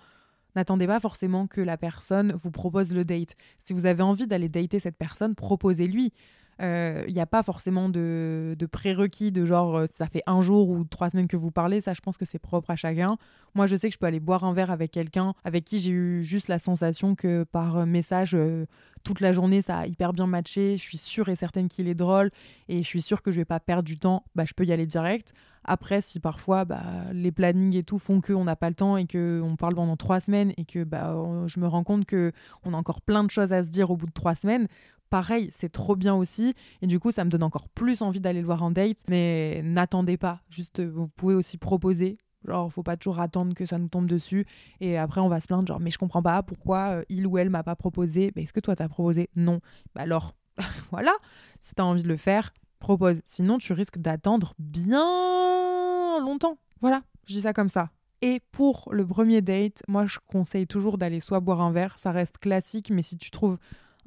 n'attendez 0.54 0.86
pas 0.86 1.00
forcément 1.00 1.46
que 1.46 1.60
la 1.60 1.76
personne 1.76 2.32
vous 2.32 2.50
propose 2.50 2.94
le 2.94 3.04
date. 3.04 3.34
Si 3.64 3.72
vous 3.72 3.86
avez 3.86 4.02
envie 4.02 4.26
d'aller 4.26 4.48
dater 4.48 4.80
cette 4.80 4.96
personne, 4.96 5.34
proposez-lui. 5.34 6.12
Il 6.60 6.64
euh, 6.64 7.06
n'y 7.06 7.20
a 7.20 7.26
pas 7.26 7.44
forcément 7.44 7.88
de, 7.88 8.56
prérequis 8.72 9.30
de 9.30 9.46
genre 9.46 9.76
euh, 9.76 9.86
ça 9.86 10.08
fait 10.08 10.24
un 10.26 10.40
jour 10.40 10.68
ou 10.70 10.82
trois 10.82 11.08
semaines 11.08 11.28
que 11.28 11.36
vous 11.36 11.52
parlez, 11.52 11.80
ça 11.80 11.94
je 11.94 12.00
pense 12.00 12.16
que 12.16 12.24
c'est 12.24 12.40
propre 12.40 12.70
à 12.70 12.76
chacun. 12.76 13.16
Moi 13.54 13.68
je 13.68 13.76
sais 13.76 13.88
que 13.88 13.94
je 13.94 13.98
peux 13.98 14.06
aller 14.06 14.18
boire 14.18 14.42
un 14.42 14.52
verre 14.52 14.72
avec 14.72 14.90
quelqu'un 14.90 15.34
avec 15.44 15.64
qui 15.64 15.78
j'ai 15.78 15.92
eu 15.92 16.24
juste 16.24 16.48
la 16.48 16.58
sensation 16.58 17.14
que 17.14 17.44
par 17.44 17.86
message 17.86 18.32
euh, 18.34 18.66
toute 19.04 19.20
la 19.20 19.32
journée 19.32 19.62
ça 19.62 19.78
a 19.78 19.86
hyper 19.86 20.12
bien 20.12 20.26
matché, 20.26 20.76
je 20.76 20.82
suis 20.82 20.98
sûre 20.98 21.28
et 21.28 21.36
certaine 21.36 21.68
qu'il 21.68 21.86
est 21.86 21.94
drôle 21.94 22.32
et 22.68 22.82
je 22.82 22.86
suis 22.86 23.02
sûre 23.02 23.22
que 23.22 23.30
je 23.30 23.36
vais 23.36 23.44
pas 23.44 23.60
perdre 23.60 23.84
du 23.84 23.96
temps, 23.96 24.24
bah, 24.34 24.44
je 24.44 24.52
peux 24.52 24.64
y 24.64 24.72
aller 24.72 24.86
direct. 24.86 25.34
Après 25.62 26.00
si 26.00 26.18
parfois 26.18 26.64
bah, 26.64 26.82
les 27.12 27.30
plannings 27.30 27.76
et 27.76 27.84
tout 27.84 28.00
font 28.00 28.20
qu'on 28.20 28.42
n'a 28.42 28.56
pas 28.56 28.68
le 28.68 28.74
temps 28.74 28.96
et 28.96 29.06
qu'on 29.06 29.54
parle 29.56 29.76
pendant 29.76 29.96
trois 29.96 30.18
semaines 30.18 30.52
et 30.56 30.64
que 30.64 30.82
bah, 30.82 31.14
je 31.46 31.60
me 31.60 31.68
rends 31.68 31.84
compte 31.84 32.04
qu'on 32.04 32.74
a 32.74 32.76
encore 32.76 33.00
plein 33.00 33.22
de 33.22 33.30
choses 33.30 33.52
à 33.52 33.62
se 33.62 33.68
dire 33.68 33.92
au 33.92 33.96
bout 33.96 34.06
de 34.06 34.12
trois 34.12 34.34
semaines, 34.34 34.66
pareil, 35.10 35.50
c'est 35.52 35.70
trop 35.70 35.96
bien 35.96 36.14
aussi. 36.14 36.54
Et 36.82 36.86
du 36.86 37.00
coup, 37.00 37.12
ça 37.12 37.24
me 37.24 37.30
donne 37.30 37.42
encore 37.42 37.68
plus 37.68 38.02
envie 38.02 38.20
d'aller 38.20 38.40
le 38.40 38.46
voir 38.46 38.62
en 38.62 38.70
date. 38.70 38.98
Mais 39.08 39.60
n'attendez 39.62 40.16
pas. 40.16 40.40
Juste, 40.50 40.80
vous 40.80 41.08
pouvez 41.08 41.34
aussi 41.34 41.58
proposer. 41.58 42.18
Genre, 42.46 42.72
faut 42.72 42.82
pas 42.82 42.96
toujours 42.96 43.20
attendre 43.20 43.54
que 43.54 43.66
ça 43.66 43.78
nous 43.78 43.88
tombe 43.88 44.06
dessus. 44.06 44.46
Et 44.80 44.96
après, 44.96 45.20
on 45.20 45.28
va 45.28 45.40
se 45.40 45.46
plaindre, 45.46 45.66
genre, 45.66 45.80
mais 45.80 45.90
je 45.90 45.98
comprends 45.98 46.22
pas 46.22 46.42
pourquoi 46.42 46.98
euh, 46.98 47.04
il 47.08 47.26
ou 47.26 47.38
elle 47.38 47.50
m'a 47.50 47.62
pas 47.62 47.76
proposé. 47.76 48.32
Mais 48.36 48.44
est-ce 48.44 48.52
que 48.52 48.60
toi, 48.60 48.76
t'as 48.76 48.88
proposé? 48.88 49.28
Non. 49.34 49.60
Bah 49.94 50.02
alors, 50.02 50.34
voilà. 50.90 51.12
Si 51.60 51.74
t'as 51.74 51.82
envie 51.82 52.02
de 52.02 52.08
le 52.08 52.16
faire, 52.16 52.52
propose. 52.78 53.20
Sinon, 53.24 53.58
tu 53.58 53.72
risques 53.72 53.98
d'attendre 53.98 54.54
bien 54.58 56.20
longtemps. 56.20 56.58
Voilà, 56.80 57.02
je 57.26 57.34
dis 57.34 57.40
ça 57.40 57.52
comme 57.52 57.70
ça. 57.70 57.90
Et 58.20 58.40
pour 58.50 58.88
le 58.90 59.06
premier 59.06 59.42
date, 59.42 59.82
moi 59.86 60.06
je 60.06 60.18
conseille 60.26 60.66
toujours 60.66 60.98
d'aller 60.98 61.20
soit 61.20 61.40
boire 61.40 61.60
un 61.60 61.70
verre, 61.70 61.98
ça 61.98 62.10
reste 62.10 62.38
classique, 62.38 62.90
mais 62.90 63.02
si 63.02 63.16
tu 63.16 63.30
trouves 63.30 63.58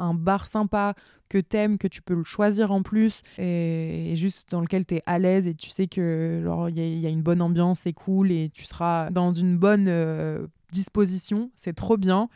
un 0.01 0.13
bar 0.13 0.47
sympa 0.47 0.93
que 1.31 1.37
t'aimes, 1.37 1.77
que 1.77 1.87
tu 1.87 2.01
peux 2.01 2.13
le 2.13 2.25
choisir 2.25 2.71
en 2.73 2.83
plus 2.83 3.21
et, 3.37 4.13
juste 4.17 4.51
dans 4.51 4.59
lequel 4.59 4.85
tu 4.85 4.95
es 4.95 5.03
à 5.05 5.17
l'aise 5.17 5.47
et 5.47 5.55
tu 5.55 5.69
sais 5.69 5.87
que 5.87 6.43
il 6.75 6.99
y, 6.99 7.05
a 7.05 7.09
une 7.09 7.21
bonne 7.21 7.41
ambiance, 7.41 7.79
c'est 7.81 7.93
cool 7.93 8.31
et 8.31 8.49
tu 8.53 8.65
seras 8.65 9.09
dans 9.11 9.33
une 9.33 9.57
bonne 9.57 9.87
euh, 9.87 10.45
disposition, 10.73 11.49
c'est 11.55 11.73
trop 11.73 11.95
bien. 11.95 12.27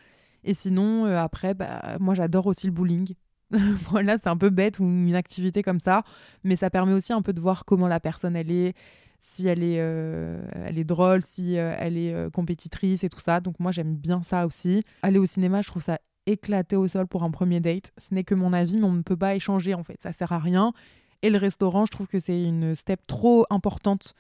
Et 0.46 0.54
sinon, 0.54 1.06
euh, 1.06 1.20
après, 1.20 1.54
bah, 1.54 1.98
moi 2.00 2.14
j'adore 2.14 2.48
aussi 2.48 2.68
le 2.68 2.72
bowling. 2.72 3.16
voilà, 3.90 4.18
c'est 4.18 4.30
un 4.30 4.38
peu 4.38 4.50
bête 4.50 4.80
ou 4.80 4.86
une 4.86 5.16
activité 5.16 5.62
comme 5.62 5.82
ça, 5.82 6.04
mais 6.46 6.56
ça 6.56 6.70
permet 6.70 6.94
aussi 6.94 7.12
un 7.12 7.22
peu 7.22 7.34
de 7.34 7.42
voir 7.42 7.66
comment 7.66 7.88
la 7.88 8.00
personne 8.00 8.36
elle 8.38 8.52
est, 8.52 8.76
si 9.20 9.48
elle 9.48 9.62
est, 9.62 9.80
euh, 9.80 10.42
elle 10.54 10.78
est 10.78 10.84
drôle, 10.86 11.22
si 11.22 11.56
elle 11.56 11.98
est 11.98 12.32
compétitrice 12.32 13.04
et 13.04 13.10
tout 13.10 13.20
ça. 13.20 13.42
Donc 13.42 13.60
moi 13.60 13.74
j'aime 13.74 13.96
bien 13.96 14.22
ça 14.22 14.48
aussi. 14.48 14.84
Aller 15.02 15.20
au 15.20 15.26
cinéma, 15.26 15.62
je 15.62 15.68
trouve 15.68 15.84
ça 15.84 16.00
éclaté 16.26 16.76
au 16.76 16.88
sol 16.88 17.08
pour 17.08 17.24
un 17.24 17.32
premier 17.32 17.60
date. 17.60 17.92
Ce 17.98 18.14
n'est 18.14 18.24
que 18.24 18.36
mon 18.36 18.54
avis, 18.54 18.78
mais 18.78 18.86
on 18.86 18.94
ne 18.94 19.02
peut 19.02 19.18
pas 19.18 19.36
échanger 19.36 19.74
en 19.74 19.84
fait. 19.84 20.02
Ça 20.02 20.12
sert 20.12 20.32
à 20.32 20.40
rien. 20.40 20.74
Et 21.22 21.30
le 21.30 21.38
restaurant, 21.38 21.86
je 21.86 21.92
trouve 21.92 22.08
que 22.08 22.20
c'est 22.20 22.44
une 22.44 22.76
step 22.76 23.02
trop 23.08 23.46
importante 23.50 24.14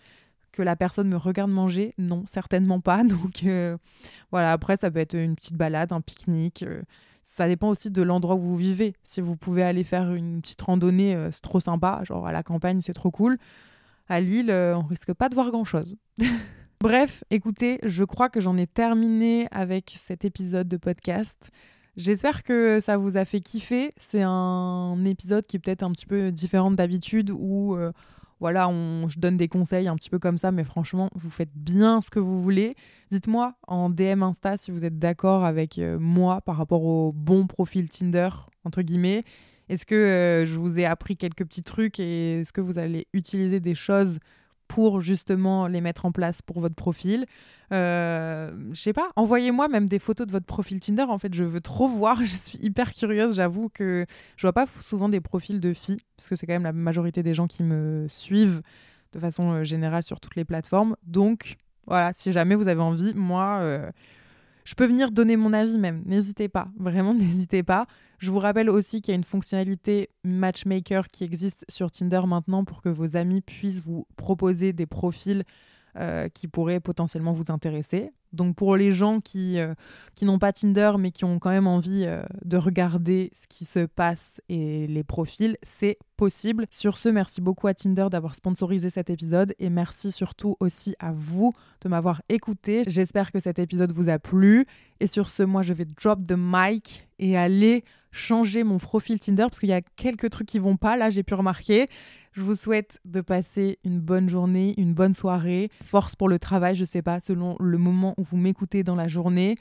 que 0.51 0.63
la 0.63 0.75
personne 0.75 1.09
me 1.09 1.17
regarde 1.17 1.51
manger. 1.51 1.93
Non, 1.97 2.23
certainement 2.27 2.79
pas. 2.79 3.03
Donc 3.03 3.43
euh, 3.43 3.77
voilà, 4.31 4.51
après, 4.51 4.77
ça 4.77 4.89
peut 4.89 4.99
être 4.99 5.15
une 5.15 5.35
petite 5.35 5.55
balade, 5.55 5.91
un 5.91 6.01
pique-nique. 6.01 6.63
Euh, 6.63 6.81
ça 7.21 7.47
dépend 7.47 7.69
aussi 7.69 7.91
de 7.91 8.01
l'endroit 8.01 8.35
où 8.35 8.39
vous 8.39 8.55
vivez. 8.55 8.95
Si 9.03 9.21
vous 9.21 9.35
pouvez 9.35 9.61
aller 9.61 9.83
faire 9.83 10.13
une 10.13 10.41
petite 10.41 10.61
randonnée, 10.61 11.15
euh, 11.15 11.29
c'est 11.31 11.41
trop 11.41 11.59
sympa. 11.59 12.01
Genre 12.03 12.25
à 12.25 12.31
la 12.31 12.43
campagne, 12.43 12.81
c'est 12.81 12.93
trop 12.93 13.11
cool. 13.11 13.37
À 14.07 14.21
Lille, 14.21 14.51
on 14.51 14.83
risque 14.83 15.13
pas 15.13 15.29
de 15.29 15.35
voir 15.35 15.49
grand-chose. 15.51 15.97
Bref, 16.79 17.23
écoutez, 17.31 17.79
je 17.83 18.03
crois 18.03 18.29
que 18.29 18.39
j'en 18.39 18.57
ai 18.57 18.67
terminé 18.67 19.47
avec 19.51 19.95
cet 19.97 20.25
épisode 20.25 20.67
de 20.67 20.77
podcast. 20.77 21.49
J'espère 21.97 22.43
que 22.43 22.79
ça 22.81 22.97
vous 22.97 23.15
a 23.15 23.23
fait 23.23 23.39
kiffer. 23.39 23.91
C'est 23.95 24.23
un 24.23 25.03
épisode 25.05 25.47
qui 25.47 25.55
est 25.55 25.59
peut-être 25.59 25.83
un 25.83 25.91
petit 25.91 26.05
peu 26.05 26.31
différent 26.31 26.71
d'habitude 26.71 27.31
où 27.31 27.75
euh, 27.75 27.91
voilà, 28.41 28.67
on, 28.67 29.07
je 29.07 29.17
donne 29.17 29.37
des 29.37 29.47
conseils 29.47 29.87
un 29.87 29.95
petit 29.95 30.09
peu 30.09 30.19
comme 30.19 30.37
ça, 30.37 30.51
mais 30.51 30.65
franchement, 30.65 31.09
vous 31.15 31.29
faites 31.29 31.53
bien 31.55 32.01
ce 32.01 32.09
que 32.09 32.19
vous 32.19 32.41
voulez. 32.41 32.75
Dites-moi 33.11 33.55
en 33.67 33.89
DM 33.89 34.23
Insta 34.23 34.57
si 34.57 34.71
vous 34.71 34.83
êtes 34.83 34.99
d'accord 34.99 35.45
avec 35.45 35.79
euh, 35.79 35.97
moi 35.97 36.41
par 36.41 36.57
rapport 36.57 36.83
au 36.83 37.13
bon 37.13 37.47
profil 37.47 37.89
Tinder, 37.89 38.29
entre 38.65 38.81
guillemets. 38.81 39.23
Est-ce 39.69 39.85
que 39.85 39.95
euh, 39.95 40.45
je 40.45 40.59
vous 40.59 40.77
ai 40.79 40.85
appris 40.85 41.15
quelques 41.15 41.45
petits 41.45 41.63
trucs 41.63 41.99
et 41.99 42.41
est-ce 42.41 42.51
que 42.51 42.61
vous 42.61 42.77
allez 42.77 43.07
utiliser 43.13 43.61
des 43.61 43.73
choses 43.73 44.19
pour 44.67 45.01
justement 45.01 45.67
les 45.67 45.81
mettre 45.81 46.05
en 46.05 46.11
place 46.11 46.41
pour 46.41 46.59
votre 46.59 46.75
profil. 46.75 47.25
Euh, 47.71 48.51
je 48.73 48.79
sais 48.79 48.93
pas, 48.93 49.09
envoyez-moi 49.15 49.67
même 49.67 49.87
des 49.87 49.99
photos 49.99 50.27
de 50.27 50.31
votre 50.31 50.45
profil 50.45 50.79
Tinder. 50.79 51.03
En 51.03 51.17
fait, 51.17 51.33
je 51.33 51.43
veux 51.43 51.61
trop 51.61 51.87
voir. 51.87 52.19
Je 52.23 52.35
suis 52.35 52.57
hyper 52.61 52.93
curieuse. 52.93 53.35
J'avoue 53.35 53.69
que 53.69 54.05
je 54.37 54.41
vois 54.41 54.53
pas 54.53 54.65
souvent 54.81 55.09
des 55.09 55.21
profils 55.21 55.59
de 55.59 55.73
filles, 55.73 56.01
parce 56.17 56.29
que 56.29 56.35
c'est 56.35 56.45
quand 56.45 56.53
même 56.53 56.63
la 56.63 56.73
majorité 56.73 57.23
des 57.23 57.33
gens 57.33 57.47
qui 57.47 57.63
me 57.63 58.05
suivent 58.07 58.61
de 59.13 59.19
façon 59.19 59.51
euh, 59.51 59.63
générale 59.63 60.03
sur 60.03 60.19
toutes 60.19 60.35
les 60.35 60.45
plateformes. 60.45 60.95
Donc 61.03 61.55
voilà, 61.87 62.11
si 62.13 62.31
jamais 62.31 62.55
vous 62.55 62.67
avez 62.67 62.81
envie, 62.81 63.13
moi, 63.13 63.59
euh, 63.61 63.91
je 64.65 64.73
peux 64.73 64.85
venir 64.85 65.11
donner 65.11 65.37
mon 65.37 65.53
avis 65.53 65.77
même. 65.77 66.03
N'hésitez 66.05 66.49
pas, 66.49 66.67
vraiment 66.77 67.13
n'hésitez 67.13 67.63
pas. 67.63 67.85
Je 68.17 68.31
vous 68.31 68.39
rappelle 68.39 68.69
aussi 68.69 69.01
qu'il 69.01 69.11
y 69.11 69.15
a 69.15 69.17
une 69.17 69.23
fonctionnalité 69.23 70.09
matchmaker 70.23 71.07
qui 71.07 71.23
existe 71.23 71.63
sur 71.69 71.91
Tinder 71.91 72.21
maintenant 72.27 72.65
pour 72.65 72.81
que 72.81 72.89
vos 72.89 73.15
amis 73.15 73.41
puissent 73.41 73.81
vous 73.81 74.07
proposer 74.17 74.73
des 74.73 74.85
profils 74.85 75.43
euh, 75.97 76.27
qui 76.27 76.47
pourraient 76.47 76.79
potentiellement 76.79 77.31
vous 77.31 77.45
intéresser. 77.49 78.11
Donc 78.33 78.55
pour 78.55 78.75
les 78.75 78.91
gens 78.91 79.21
qui, 79.21 79.59
euh, 79.59 79.73
qui 80.13 80.25
n'ont 80.25 80.39
pas 80.39 80.51
Tinder 80.51 80.91
mais 80.99 81.11
qui 81.11 81.23
ont 81.23 81.39
quand 81.39 81.51
même 81.51 81.67
envie 81.67 82.03
euh, 82.05 82.21
de 82.43 82.57
regarder 82.57 83.31
ce 83.33 83.47
qui 83.47 83.63
se 83.63 83.85
passe 83.85 84.41
et 84.49 84.87
les 84.87 85.03
profils, 85.03 85.57
c'est 85.63 85.97
possible. 86.17 86.65
Sur 86.69 86.97
ce, 86.97 87.07
merci 87.07 87.39
beaucoup 87.39 87.67
à 87.67 87.73
Tinder 87.73 88.07
d'avoir 88.11 88.35
sponsorisé 88.35 88.89
cet 88.89 89.09
épisode 89.09 89.53
et 89.57 89.69
merci 89.69 90.11
surtout 90.11 90.57
aussi 90.59 90.95
à 90.99 91.13
vous 91.13 91.53
de 91.81 91.87
m'avoir 91.87 92.21
écouté. 92.27 92.83
J'espère 92.87 93.31
que 93.31 93.39
cet 93.39 93.57
épisode 93.57 93.93
vous 93.93 94.09
a 94.09 94.19
plu. 94.19 94.65
Et 94.99 95.07
sur 95.07 95.29
ce, 95.29 95.43
moi 95.43 95.61
je 95.61 95.71
vais 95.71 95.85
drop 95.85 96.19
the 96.27 96.35
mic 96.37 97.07
et 97.19 97.37
aller 97.37 97.85
changer 98.11 98.63
mon 98.63 98.79
profil 98.79 99.19
Tinder 99.19 99.43
parce 99.43 99.59
qu'il 99.59 99.69
y 99.69 99.73
a 99.73 99.81
quelques 99.95 100.29
trucs 100.29 100.47
qui 100.47 100.59
vont 100.59 100.77
pas 100.77 100.97
là, 100.97 101.09
j'ai 101.09 101.23
pu 101.23 101.33
remarquer. 101.35 101.87
Je 102.35 102.41
vous 102.41 102.55
souhaite 102.55 102.99
de 103.05 103.21
passer 103.21 103.79
une 103.85 104.01
bonne 104.01 104.27
journée, 104.27 104.73
une 104.77 104.93
bonne 104.93 105.13
soirée. 105.13 105.71
Force 105.81 106.17
pour 106.17 106.27
le 106.27 106.37
travail, 106.37 106.75
je 106.75 106.83
sais 106.83 107.01
pas, 107.01 107.21
selon 107.21 107.55
le 107.61 107.77
moment 107.77 108.13
où 108.17 108.23
vous 108.23 108.35
m'écoutez 108.35 108.83
dans 108.83 108.95
la 108.95 109.07
journée. 109.07 109.57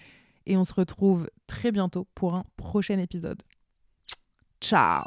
Et 0.47 0.57
on 0.57 0.65
se 0.65 0.75
retrouve 0.75 1.31
très 1.47 1.71
bientôt 1.71 2.09
pour 2.17 2.35
un 2.35 2.45
prochain 2.57 2.99
épisode. 2.99 3.43
Ciao 4.61 5.05